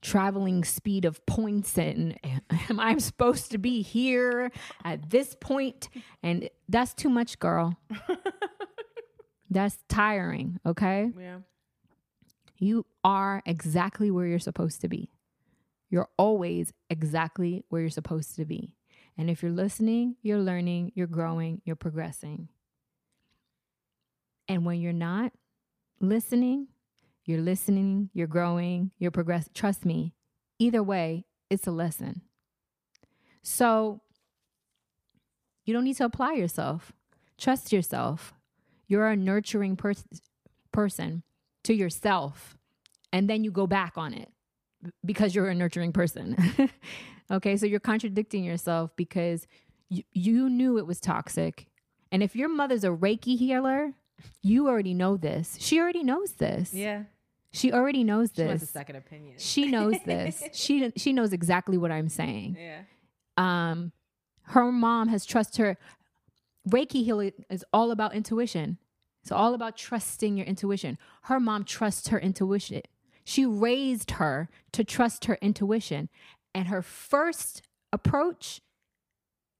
[0.01, 2.18] traveling speed of points and
[2.68, 4.51] am I supposed to be here
[4.85, 5.89] at this point
[6.25, 7.79] and that's too much girl.
[9.51, 11.11] that's tiring, okay?
[11.18, 11.39] yeah.
[12.62, 15.10] You are exactly where you're supposed to be.
[15.90, 18.76] You're always exactly where you're supposed to be.
[19.18, 22.50] And if you're listening, you're learning, you're growing, you're progressing.
[24.46, 25.32] And when you're not
[25.98, 26.68] listening,
[27.24, 29.50] you're listening, you're growing, you're progressing.
[29.54, 30.14] Trust me,
[30.60, 32.22] either way, it's a lesson.
[33.42, 34.02] So
[35.64, 36.92] you don't need to apply yourself.
[37.36, 38.34] Trust yourself.
[38.86, 40.22] You're a nurturing pers-
[40.70, 41.24] person
[41.64, 42.56] to yourself
[43.12, 44.30] and then you go back on it
[45.04, 46.36] because you're a nurturing person.
[47.30, 49.46] okay, so you're contradicting yourself because
[49.88, 51.66] you, you knew it was toxic.
[52.10, 53.92] And if your mother's a Reiki healer,
[54.42, 55.56] you already know this.
[55.60, 56.72] She already knows this.
[56.74, 57.04] Yeah.
[57.52, 58.70] She already knows She wants a this.
[58.70, 59.34] second opinion.
[59.38, 60.42] She knows this.
[60.52, 62.56] she she knows exactly what I'm saying.
[62.58, 62.82] yeah.
[63.36, 63.92] Um
[64.46, 65.76] her mom has trust her
[66.68, 68.78] Reiki healing is all about intuition.
[69.23, 70.99] It's all about trusting your intuition.
[71.23, 72.83] Her mom trusts her intuition.
[73.25, 76.09] She raised her to trust her intuition.
[76.55, 77.62] And her first
[77.93, 78.61] approach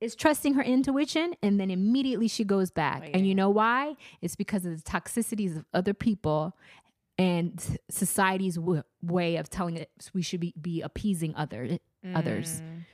[0.01, 1.35] is trusting her intuition.
[1.43, 3.03] And then immediately she goes back.
[3.07, 3.95] Oh, And you know why?
[4.21, 6.57] It's because of the toxicities of other people
[7.17, 11.79] and society's w- way of telling us we should be, be appeasing other,
[12.15, 12.61] others.
[12.63, 12.85] Mm.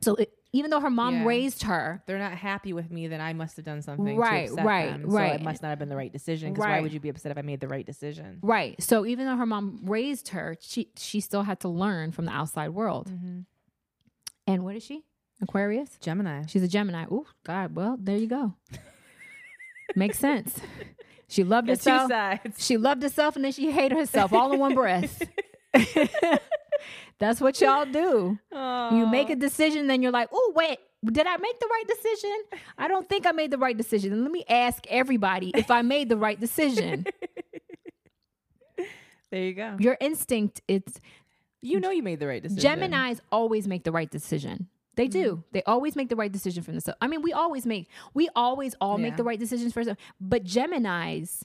[0.00, 1.24] So it, even though her mom Yeah.
[1.26, 4.90] raised her, They're not happy with me, then I must have done something Right, right,
[4.92, 5.10] them.
[5.10, 5.34] So right.
[5.34, 6.52] it must not have been the right decision.
[6.52, 8.38] Because why would you be upset if I made the right decision?
[8.40, 8.80] Right.
[8.80, 12.30] So even though her mom raised her, she she still had to learn from the
[12.32, 13.10] outside world.
[13.10, 13.40] Mm-hmm.
[14.46, 15.04] And what is she?
[15.42, 15.98] Aquarius?
[16.00, 16.44] Gemini.
[16.46, 17.06] She's a Gemini.
[17.10, 17.74] Oh God.
[17.74, 18.54] Well, there you go.
[19.96, 20.60] Makes sense.
[21.28, 22.40] She loved Got herself.
[22.58, 25.20] She loved herself and then she hated herself all in one breath.
[27.18, 28.38] That's what y'all do.
[28.52, 32.42] You make a decision, then you're like, oh, wait, did I make the right decision?
[32.78, 34.12] I don't think I made the right decision.
[34.12, 37.06] And let me ask everybody if I made the right decision.
[39.30, 39.76] There you go.
[39.80, 41.00] Your instinct, it's
[41.60, 42.62] You know you made the right decision.
[42.62, 44.68] Geminis always make the right decision.
[44.94, 45.32] They do.
[45.32, 45.40] Mm-hmm.
[45.50, 48.76] They always make the right decision from the I mean, we always make we always
[48.80, 49.98] all make the right decisions for first.
[50.20, 51.42] But Geminis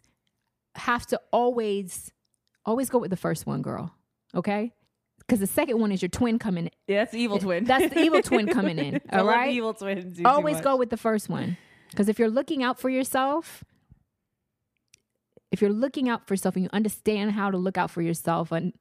[0.75, 2.11] have to always
[2.63, 3.95] always go with the first one, girl.
[4.35, 4.73] Okay?
[5.19, 6.71] Because the second one is your twin coming in.
[6.87, 7.63] Yeah, that's the evil twin.
[7.65, 8.99] That's the evil twin coming in.
[9.11, 9.51] All right?
[9.51, 10.19] evil twins.
[10.25, 11.57] always go with the first one.
[11.91, 13.63] Because if you're looking out for yourself,
[15.51, 18.51] if you're looking out for yourself and you understand how to look out for yourself
[18.51, 18.73] and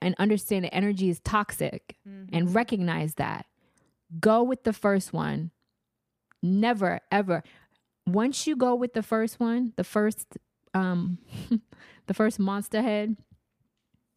[0.00, 2.34] and understand that energy is toxic Mm-hmm.
[2.36, 3.46] and recognize that,
[4.20, 5.50] go with the first one.
[6.42, 7.42] Never ever.
[8.06, 10.36] Once you go with the first one, the first
[10.74, 11.18] um
[12.06, 13.16] the first monster head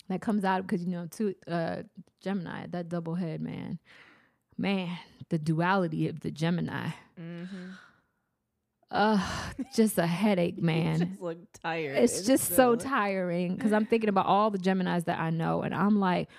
[0.09, 1.83] that comes out because you know two uh
[2.21, 3.79] Gemini, that double head, man.
[4.57, 4.97] Man,
[5.29, 6.89] the duality of the Gemini.
[7.19, 7.71] Mm-hmm.
[8.91, 9.19] Uh,
[9.75, 10.99] just a headache, You man.
[10.99, 11.97] just look tired.
[11.97, 15.73] it's just so tiring because I'm thinking about all the Geminis that I know, and
[15.75, 16.29] I'm like,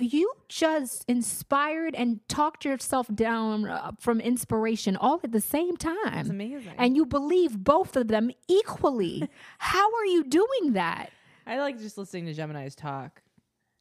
[0.00, 5.96] you just inspired and talked yourself down uh, from inspiration all at the same time.
[6.06, 6.30] It's time.
[6.30, 6.72] amazing.
[6.76, 9.28] And you believe both of them equally.
[9.58, 11.10] How are you doing that?
[11.50, 13.22] I like just listening to Gemini's talk.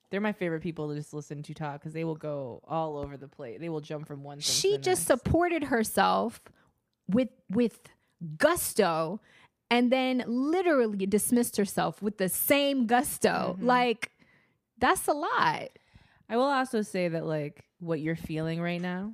[0.09, 3.15] They're my favorite people to just listen to talk because they will go all over
[3.15, 3.59] the place.
[3.59, 4.38] They will jump from one.
[4.39, 6.41] Thing to she just supported herself
[7.07, 7.80] with with
[8.38, 9.22] gusto
[9.70, 13.63] and then literally dismissed herself with the same gusto Mhm.
[13.65, 14.11] like
[14.80, 15.70] that's a lot
[16.28, 19.13] I will also say that like what you're feeling right now,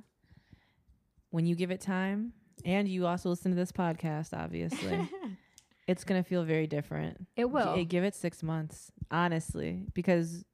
[1.30, 2.32] when you give it time,
[2.64, 5.08] and you also listen to this podcast, obviously,
[5.86, 7.26] it's gonna feel very different.
[7.36, 10.44] it will G- give it six months, honestly, because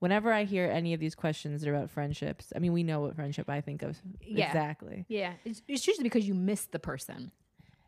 [0.00, 3.48] whenever I hear any of these questions about friendships, I mean, we know what friendship
[3.50, 4.46] I think of Yeah.
[4.46, 5.04] exactly.
[5.08, 7.30] yeah it's, it's usually because you missed the person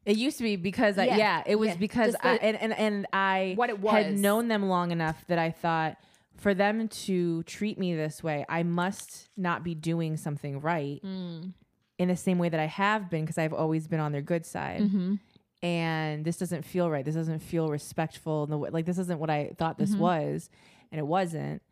[0.05, 1.17] It used to be because I, Yeah.
[1.17, 1.77] yeah, it was Yeah.
[1.77, 5.25] because Just I, and, and and I what it was had known them long enough
[5.29, 5.97] that I thought
[6.37, 11.53] for them to treat me this way, I must not be doing something right mm.
[11.99, 14.45] in the same way that I have been because I've always been on their good
[14.45, 14.81] side.
[14.83, 15.15] hmm
[15.63, 17.05] And this doesn't feel right.
[17.05, 18.45] This doesn't feel respectful.
[18.45, 19.99] in the way- Like this isn't what I thought this Mhm.
[19.99, 20.51] was,
[20.91, 21.63] and it wasn't.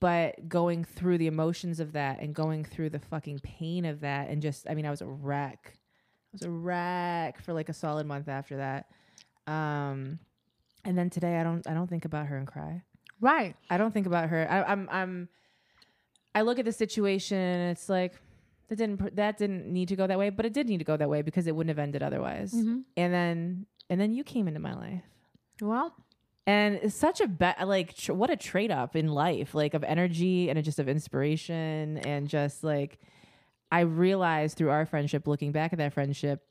[0.00, 4.28] But going through the emotions of that and going through the fucking pain of that,
[4.28, 5.72] and just I mean, I was a wreck.
[5.76, 8.90] I was a wreck for like a solid month after that.
[9.46, 10.18] Um,
[10.84, 12.82] and then today, I don't I don't think about her and cry.
[13.20, 14.46] right I don't think about her.
[14.48, 15.28] I, I'm I'm
[16.34, 18.14] I look at the situation and it's like
[18.68, 20.96] that didn't that didn't need to go that way, but it did need to go
[20.96, 22.52] that way because it wouldn't have ended otherwise.
[22.52, 22.84] Mhm.
[22.96, 25.02] And then and then you came into my life.
[25.62, 25.94] well
[26.46, 29.84] And it's such a bet like tr- what a trade up in life, like of
[29.84, 32.98] energy and just of inspiration and just like
[33.70, 36.42] I realized through our friendship looking back at that friendship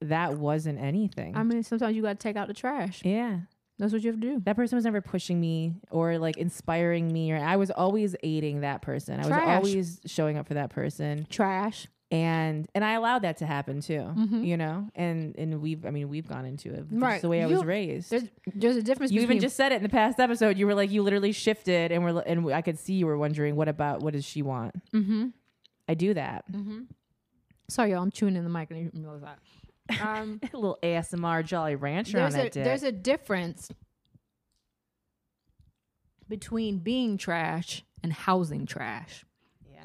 [0.00, 1.34] that wasn't anything.
[1.36, 3.40] i mean sometimes you gotta take out the trash yeah.
[3.78, 7.12] That's what you have to do That person was never pushing me or like inspiring
[7.12, 9.18] me or I was always aiding that person.
[9.20, 11.26] I was always showing up for that person.
[11.28, 14.06] trash And and I allowed that to happen too.
[14.16, 14.46] Mhm.
[14.46, 14.88] You know?
[14.94, 16.84] And and we've I mean we've gone into it.
[16.90, 17.20] Right.
[17.20, 18.10] the way I You- was raised.
[18.10, 20.56] there's there's a difference You between even just said it in the past episode.
[20.56, 23.56] You were like you literally shifted and were and I could see you were wondering
[23.56, 24.74] what about what does she want?
[24.92, 25.28] mm-hmm.
[25.88, 26.44] I do that.
[26.52, 26.80] Mm-hmm.
[27.68, 28.02] Sorry, y'all.
[28.02, 29.38] I'm chewing in the mic and you realize that.
[30.00, 32.64] Um, a little ASMR Jolly Rancher on that a dick.
[32.64, 33.70] there's a difference
[36.28, 39.24] between being trash and housing trash.
[39.70, 39.80] yeah.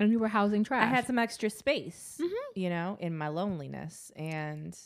[0.00, 0.82] And you were housing trash.
[0.84, 2.58] I had some extra space, Mm-hmm.
[2.60, 4.76] you know, in my loneliness, and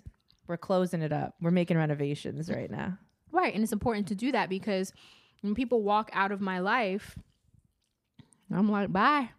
[0.46, 1.34] we're closing it up.
[1.40, 2.98] We're making renovations right now.
[3.32, 4.92] right, and it's important to do that because
[5.42, 7.16] when people walk out of my life,
[8.52, 9.30] I'm like, bye.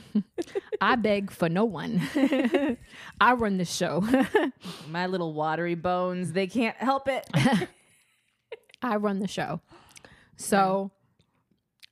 [0.80, 2.00] I beg for no one.
[3.20, 4.04] I run the show.
[4.88, 7.26] My little watery bones, they can't help it.
[8.82, 9.60] I run the show.
[10.36, 10.90] So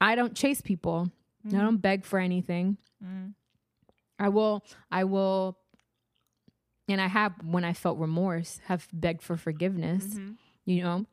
[0.01, 1.11] I don't chase people.
[1.47, 2.77] I don't beg for anything.
[3.05, 3.35] Mm.
[4.19, 5.57] I will I will
[6.89, 10.05] and I have when I felt remorse have begged for forgiveness.
[10.67, 11.07] You know?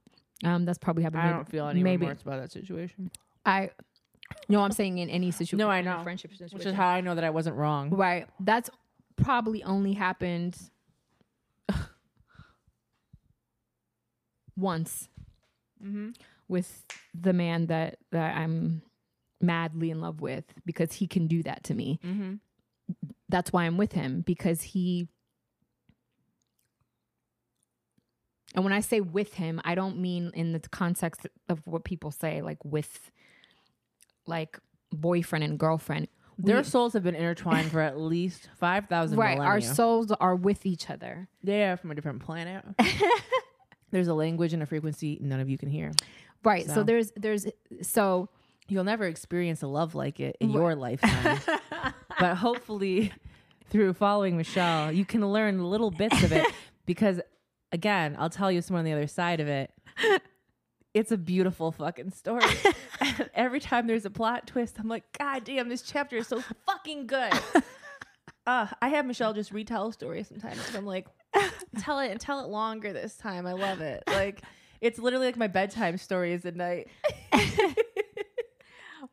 [0.44, 1.22] Um that's probably happened.
[1.22, 3.12] I maybe- don't feel any maybe remorse about that situation,
[3.46, 3.70] I
[4.50, 5.58] no, I'm saying in any situation.
[5.60, 6.02] No, I know.
[6.04, 6.58] friendship situation.
[6.58, 7.90] which is how I know that I wasn't wrong.
[7.90, 8.28] Right.
[8.40, 8.70] That's
[9.16, 10.58] probably only happened
[14.56, 15.10] once
[15.84, 16.10] Mm-hmm.
[16.48, 18.82] with the man that that I'm
[19.40, 22.00] madly in love with because he can do that to me.
[22.04, 22.34] Mm-hmm.
[23.30, 25.08] That's why I'm with him because he
[28.56, 32.10] And when I say with him, I don't mean in the context of what people
[32.10, 33.12] say like with
[34.28, 34.60] like
[34.92, 36.08] boyfriend and girlfriend.
[36.40, 40.36] Their We- souls have been intertwined for at least five thousand right, our souls are
[40.36, 41.28] with each other.
[41.44, 42.64] they are from a different planet.
[43.92, 45.92] There's a language and a frequency none of you can hear.
[46.44, 46.66] Right.
[46.68, 47.48] So, So- there's there's
[47.82, 48.30] so
[48.70, 51.40] You'll never experience a love like it in your lifetime.
[52.20, 53.14] but hopefully,
[53.70, 56.46] through following Michelle, you can learn little bits of it.
[56.86, 57.22] Because,
[57.72, 59.72] again, I'll tell you someone on the other side of it.
[60.94, 62.46] It's a beautiful fucking story.
[63.34, 67.08] Every time there's a plot twist, I'm like, God damn, this chapter is so fucking
[67.08, 67.34] good.
[68.46, 70.62] Uh, I have Michelle just retell stories sometimes.
[70.74, 71.06] I'm like,
[71.80, 73.46] tell it and tell it longer this time.
[73.46, 74.04] I love it.
[74.08, 74.42] Like,
[74.80, 76.88] it's literally like my bedtime stories at night.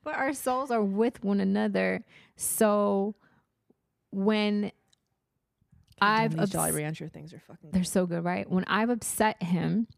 [0.04, 2.04] but our souls are with one another.
[2.36, 3.16] So
[4.12, 4.70] when
[6.00, 7.70] I've these Jolly Rancher things are fucking.
[7.72, 8.48] they're so good, right?
[8.48, 9.88] When I've upset him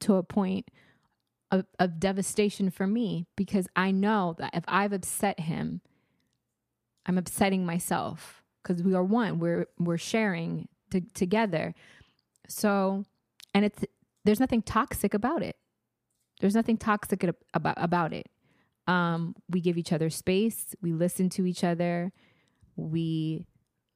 [0.00, 0.68] to a point
[1.50, 5.80] of, of devastation for me, because I know that if I've upset him,
[7.06, 9.38] I'm upsetting myself because we are one.
[9.38, 11.74] We're we're sharing to, together.
[12.48, 13.04] So,
[13.52, 13.84] and it's
[14.24, 15.56] there's nothing toxic about it.
[16.40, 17.22] There's nothing toxic
[17.52, 18.28] about about it.
[18.86, 20.74] Um, we give each other space.
[20.82, 22.12] We listen to each other.
[22.76, 23.46] We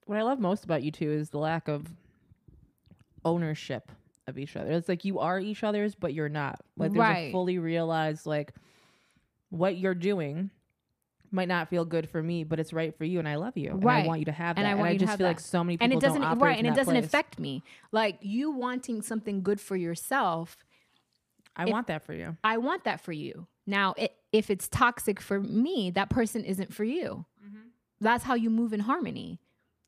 [0.04, 1.86] What I love most about you two is the lack of
[3.24, 3.90] ownership
[4.28, 4.70] of each other.
[4.72, 6.60] It's like you are each other's, but you're not.
[6.76, 7.28] Like there's Right.
[7.28, 8.52] a fully realized like
[9.50, 10.50] what you're doing
[11.30, 13.70] might not feel good for me, but it's right for you, and I love you,
[13.72, 14.04] and Right.
[14.04, 14.62] I want you to have that.
[14.62, 15.30] And I want you to just feel that.
[15.30, 17.04] like so many people and it doesn't right and it doesn't place.
[17.04, 17.62] affect me
[17.92, 20.56] like you wanting something good for yourself
[21.56, 22.36] I if- want that for you.
[22.44, 26.72] i want that for you now it, if it's toxic for me that person isn't
[26.72, 27.58] for you mm-hmm.
[28.00, 29.38] that's how you move in harmony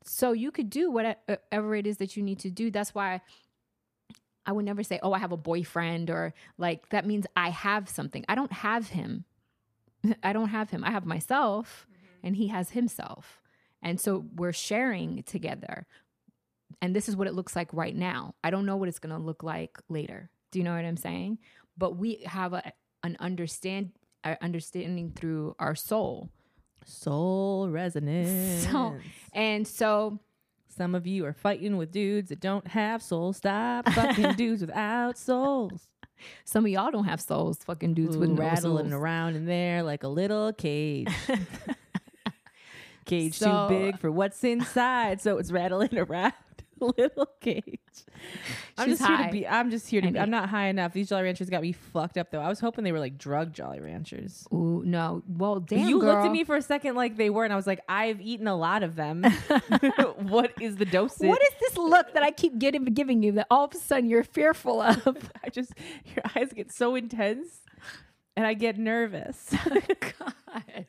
[0.05, 3.21] so you could do uh, whatever it is that you need to do that's why
[4.47, 7.89] i would never say oh i have a boyfriend or like that means i have
[7.89, 8.25] something.
[8.29, 9.25] I don't have him.
[10.23, 10.85] I don't have him.
[10.85, 11.87] I have myself
[12.23, 13.41] and he has himself.
[13.83, 15.87] And so we're sharing together.
[16.83, 18.35] And this is what it looks like right now.
[18.45, 20.31] I don't know what it's going to look like later.
[20.51, 21.39] Do you know what i'm saying?
[21.77, 22.73] But we have a,
[23.03, 23.93] an understand
[24.25, 26.31] uh, understanding through our soul.
[26.85, 28.67] Soul resonance.
[28.67, 28.97] So,
[29.33, 30.21] and so
[30.81, 33.37] Some of you are fighting with dudes that don't have souls.
[33.37, 35.87] Stop fucking dudes without souls.
[36.47, 38.93] some of y'all don't have souls fucking dudes with no rattling souls.
[38.95, 41.07] around in there like a little cage.
[43.05, 46.33] cage So- too big for what's inside, so it's rattling around.
[46.99, 47.79] Little cage.
[48.79, 49.47] I'm She's just here to be.
[49.47, 50.11] I'm just here to.
[50.11, 50.19] Be.
[50.19, 50.93] I'm not high enough.
[50.93, 52.41] These Jolly Ranchers got me fucked up though.
[52.41, 54.47] I was hoping they were like drug Jolly Ranchers.
[54.53, 57.53] Ooh, no well damn you looked at me for a second like they were, and
[57.53, 59.23] I was like, I've eaten a lot of them.
[60.17, 61.29] what is the dosage?
[61.29, 64.09] what is this look that i keep getting giving you that all of a sudden
[64.09, 65.73] you're fearful of I just
[66.15, 67.61] your eyes get so intense,
[68.37, 69.55] and I get nervous.
[69.67, 69.81] Oh,
[70.19, 70.87] god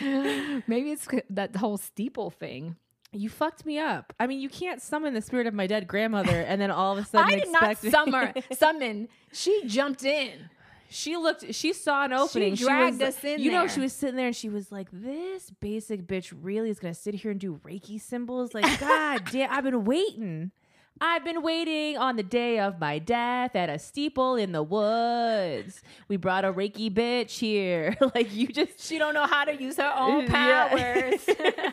[0.00, 2.76] maybe it's that whole steeple thing
[3.18, 4.12] You fucked me up.
[4.18, 7.04] I mean, you can't summon the spirit of my dead grandmother and then all of
[7.04, 9.08] a sudden I did not summer, summon.
[9.32, 10.50] She jumped in.
[10.88, 11.54] she looked.
[11.54, 12.54] She saw an opening.
[12.54, 14.88] She dragged was, us in You know, she was sitting there and she was like,
[14.92, 18.54] "This basic bitch really is gonna sit here and do Reiki symbols.
[18.54, 20.52] Like, God damn, I've been waiting."
[20.98, 25.82] I've been waiting on the day of my death at a steeple in the woods.
[26.08, 27.94] We brought a Reiki bitch here.
[28.14, 31.72] like you just She don't know how to use her own Yeah.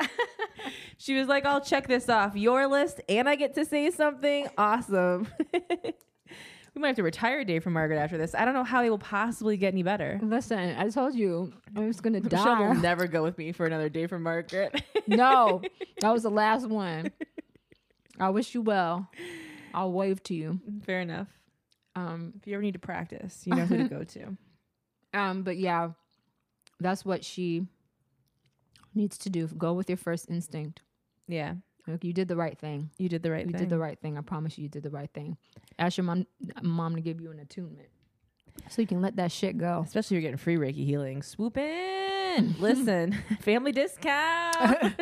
[0.98, 4.48] she was like, I'll check this off your list and I get to say something.
[4.58, 5.26] Awesome.
[5.52, 8.34] we might have to retire Dave from Margaret after this.
[8.34, 10.18] I don't know how they will possibly get any better.
[10.22, 12.36] Listen, I told you I was gonna die.
[12.44, 14.82] Mishal will never go with me for another day from Margaret.
[15.06, 15.62] no,
[16.00, 17.10] that was the last one.
[18.18, 19.08] I wish you well.
[19.72, 20.60] I'll wave to you.
[20.84, 21.28] Fair enough.
[21.96, 24.36] Um, If you ever need to practice, you know who to go to.
[25.14, 25.90] um, but yeah,
[26.78, 27.66] that's what she
[28.94, 29.46] needs to do.
[29.48, 30.82] Go with your first instinct.
[31.28, 31.54] Yeah,
[31.86, 32.90] Like, you did the right thing.
[32.98, 33.60] you did the right You thing.
[33.60, 34.18] did the right thing.
[34.18, 35.36] I promise you, you did the right thing.
[35.78, 36.26] Ask your mom,
[36.62, 37.88] mom to give you an attunement,
[38.68, 39.82] so you can let that shit go.
[39.86, 41.22] Especially if you're getting free Reiki healing.
[41.22, 42.56] Swoop in.
[42.60, 44.94] Listen, family discount.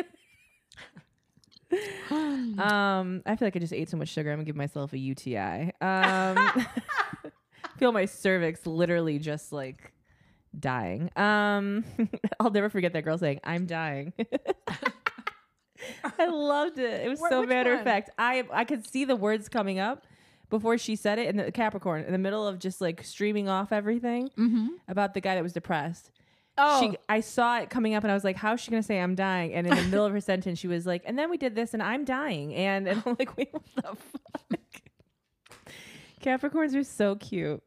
[2.11, 4.31] um, I feel like I just ate so much sugar.
[4.31, 5.71] I'm gonna give myself a UTI.
[5.81, 6.37] Um,
[7.77, 9.91] feel my cervix literally just like
[10.57, 11.09] dying.
[11.15, 11.83] Um,
[12.39, 14.13] I'll never forget that girl saying, "I'm dying."
[16.17, 17.05] I loved it.
[17.05, 18.09] It was Wh- so matter of fact.
[18.17, 20.05] I I could see the words coming up
[20.49, 23.71] before she said it in the Capricorn in the middle of just like streaming off
[23.71, 24.67] everything Mm-hmm.
[24.87, 26.11] about the guy that was depressed.
[26.57, 28.99] Oh, She, I saw it coming up, and I was like, "How's she gonna say
[28.99, 31.37] I'm dying?" And in the middle of her sentence, she was like, "And then we
[31.37, 34.59] did this, and I'm dying." And, and I'm like, "Wait, what the fuck?"
[36.21, 37.63] Capricorns are so cute.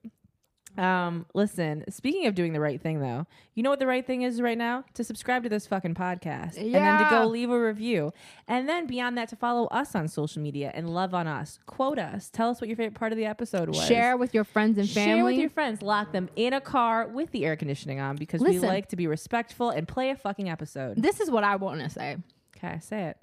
[0.79, 4.23] Um, listen, speaking of doing the right thing, though, you know what the right thing
[4.23, 4.85] is right now?
[4.95, 8.13] To subscribe to this fucking podcast, and then to go leave a review,
[8.49, 11.99] and then beyond that, to follow us on social media and love on us, quote
[11.99, 13.87] us, tell us what your favorite part of the episode was.
[13.87, 15.15] share with your friends and family.
[15.19, 15.83] Share with your friends.
[15.83, 19.07] Lock them in a car with the air conditioning on because we like to be
[19.07, 21.01] respectful and play a fucking episode.
[21.03, 22.17] this is what I want to say.
[22.57, 23.17] Okay, say it.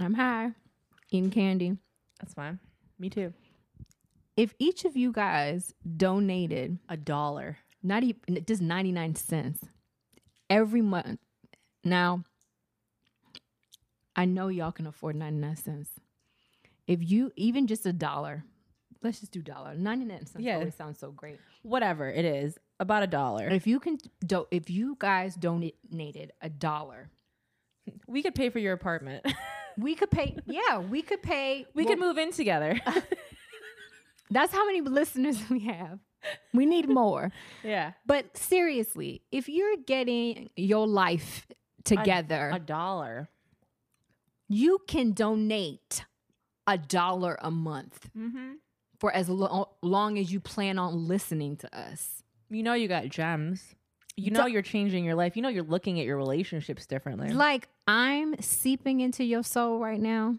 [0.00, 0.52] I'm high,
[1.10, 1.76] eating candy.
[2.20, 2.58] That's fine.
[2.98, 3.32] Me too.
[4.40, 7.58] If each of you guys donated A dollar.
[7.82, 9.60] not even just 99 cents
[10.48, 11.20] every month.
[11.84, 12.24] Now,
[14.16, 15.90] I know y'all can afford 99 cents.
[16.86, 18.44] If you even just a dollar,
[19.02, 19.74] let's just do dollar.
[19.74, 20.54] 99 cents Yeah.
[20.56, 21.38] always sounds so great.
[21.62, 23.46] Whatever it is, about a dollar.
[23.46, 27.10] If you can do, if you guys donated a dollar,
[28.06, 29.26] We could pay for your apartment.
[29.76, 32.80] we could pay yeah, we could pay we well, could move in together.
[34.30, 35.98] That's how many listeners we have.
[36.52, 37.32] We need more.
[37.64, 37.92] yeah.
[38.06, 41.46] But seriously, if you're getting your life
[41.84, 43.28] together, A dollar.
[44.48, 46.04] you can donate
[46.66, 48.52] a dollar a month Mm-hmm.
[48.98, 52.22] for as lo- long as you plan on listening to us.
[52.50, 53.74] You know you got gems.
[54.16, 55.36] You know Don't- you're changing your life.
[55.36, 57.30] You know you're looking at your relationships differently.
[57.32, 60.36] Like I'm seeping into your soul right now.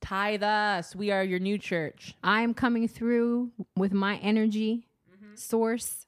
[0.00, 0.96] Tithe us.
[0.96, 2.14] We are your new church.
[2.22, 5.34] I'm coming through with my energy mm-hmm.
[5.34, 6.06] source.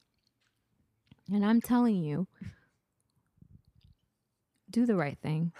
[1.31, 2.27] And I'm telling you,
[4.69, 5.53] do the right thing.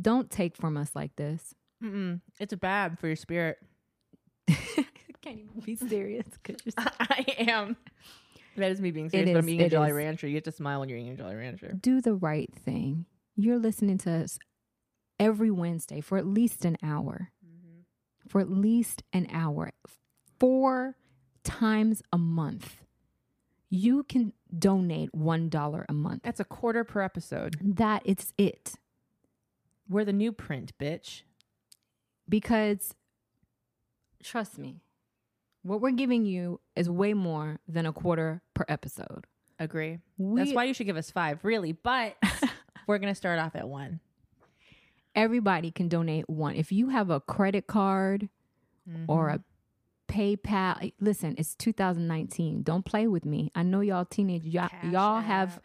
[0.00, 1.54] Don't take from us like this.
[1.82, 2.20] Mm-mm.
[2.38, 3.58] It's bad for your spirit.
[5.26, 7.76] can't even be serious because you're I am.
[8.56, 9.96] That is me being It serious, but I'm is, eating a Jolly is.
[9.96, 10.26] Rancher.
[10.28, 11.72] You get to smile when you're eating a Jolly Rancher.
[11.80, 13.06] do the right thing.
[13.36, 14.38] You're listening to us
[15.18, 17.30] every Wednesday for at least an hour.
[17.44, 17.80] Mm-hmm.
[18.28, 19.72] For at least an hour.
[20.38, 20.96] Four
[21.44, 22.82] times a month.
[23.68, 26.22] You can donate $1 a month.
[26.22, 27.56] That's a quarter per episode.
[27.60, 28.74] That it's it.
[29.88, 31.22] We're the new print, bitch.
[32.28, 32.94] Because
[34.22, 34.80] trust me,
[35.62, 39.26] what we're giving you is way more than a quarter per episode.
[39.58, 39.98] Agree.
[40.18, 41.72] We, That's why you should give us five, really.
[41.72, 42.16] But
[42.86, 44.00] we're gonna start off at one.
[45.16, 46.54] Everybody can donate one.
[46.54, 48.28] If you have a credit card
[49.08, 49.36] or Mm-hmm.
[49.36, 49.44] a
[50.12, 52.62] PayPal, listen, it's 2019.
[52.62, 53.50] Don't play with me.
[53.56, 55.60] I know y'all teenagers, y'all, y'all have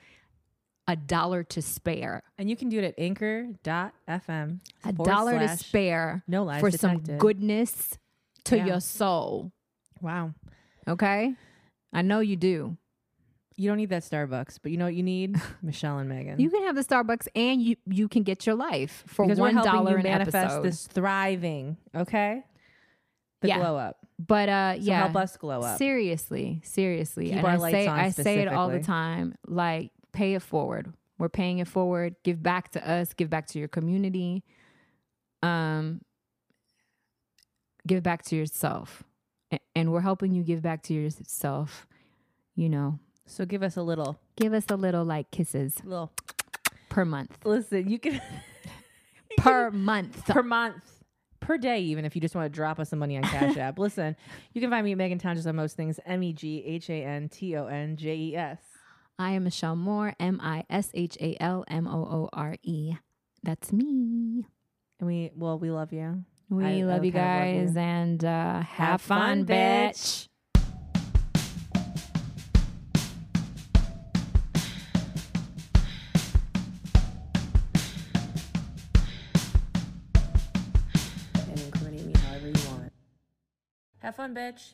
[0.88, 4.60] a dollar to spare, and you can do it at anchor.fm.
[4.84, 7.06] a dollar to spare No lies for detected.
[7.06, 8.00] some goodness
[8.46, 8.66] to Yeah.
[8.66, 9.52] your soul.
[10.02, 10.34] Wow.
[10.88, 11.36] Okay?
[11.94, 12.78] I know you do.
[13.58, 15.36] You don't need that Starbucks, but you know what you need?
[15.66, 16.40] Mishal and Meghan.
[16.40, 19.56] You can have the Starbucks and you you can get your life for because one
[19.56, 20.64] dollar you an manifest episode.
[20.64, 22.44] this thriving, okay?
[23.42, 23.58] The Yeah.
[23.60, 23.98] glow up.
[24.20, 25.78] but uh So yeah, help us glow up.
[25.78, 27.26] Seriously, seriously.
[27.30, 29.36] Keep and I say I say it all the time.
[29.48, 30.94] Like pay it forward.
[31.18, 32.16] We're paying it forward.
[32.24, 33.14] Give back to us.
[33.14, 34.44] Give back to your community.
[35.44, 36.02] Um,
[37.86, 39.04] give back to yourself,
[39.76, 41.88] and we're helping you give back to yourself.
[42.56, 46.12] You know, So give us a little, give us a little like kisses little.
[46.90, 47.38] per month.
[47.46, 48.22] Listen, you can
[49.38, 50.26] Per month.
[50.26, 50.84] per month,
[51.40, 53.80] per day, even if you just want to drop us some money on Cash App.
[53.80, 54.16] Listen,
[54.54, 56.00] you can find me Meghan Tonjes on most things.
[56.06, 58.60] M E G H A N T O N J E S.
[59.18, 60.14] I am Mishal Moore.
[60.20, 62.96] M I S H A L M O O R E.
[63.44, 64.46] That's me.
[65.00, 66.24] And we, well, we love you.
[66.50, 69.46] We I- I love you kind of love guys and uh, have, Have fun, fun,
[69.46, 70.24] bitch.
[70.28, 70.31] And
[84.02, 84.74] Have fun, bitch.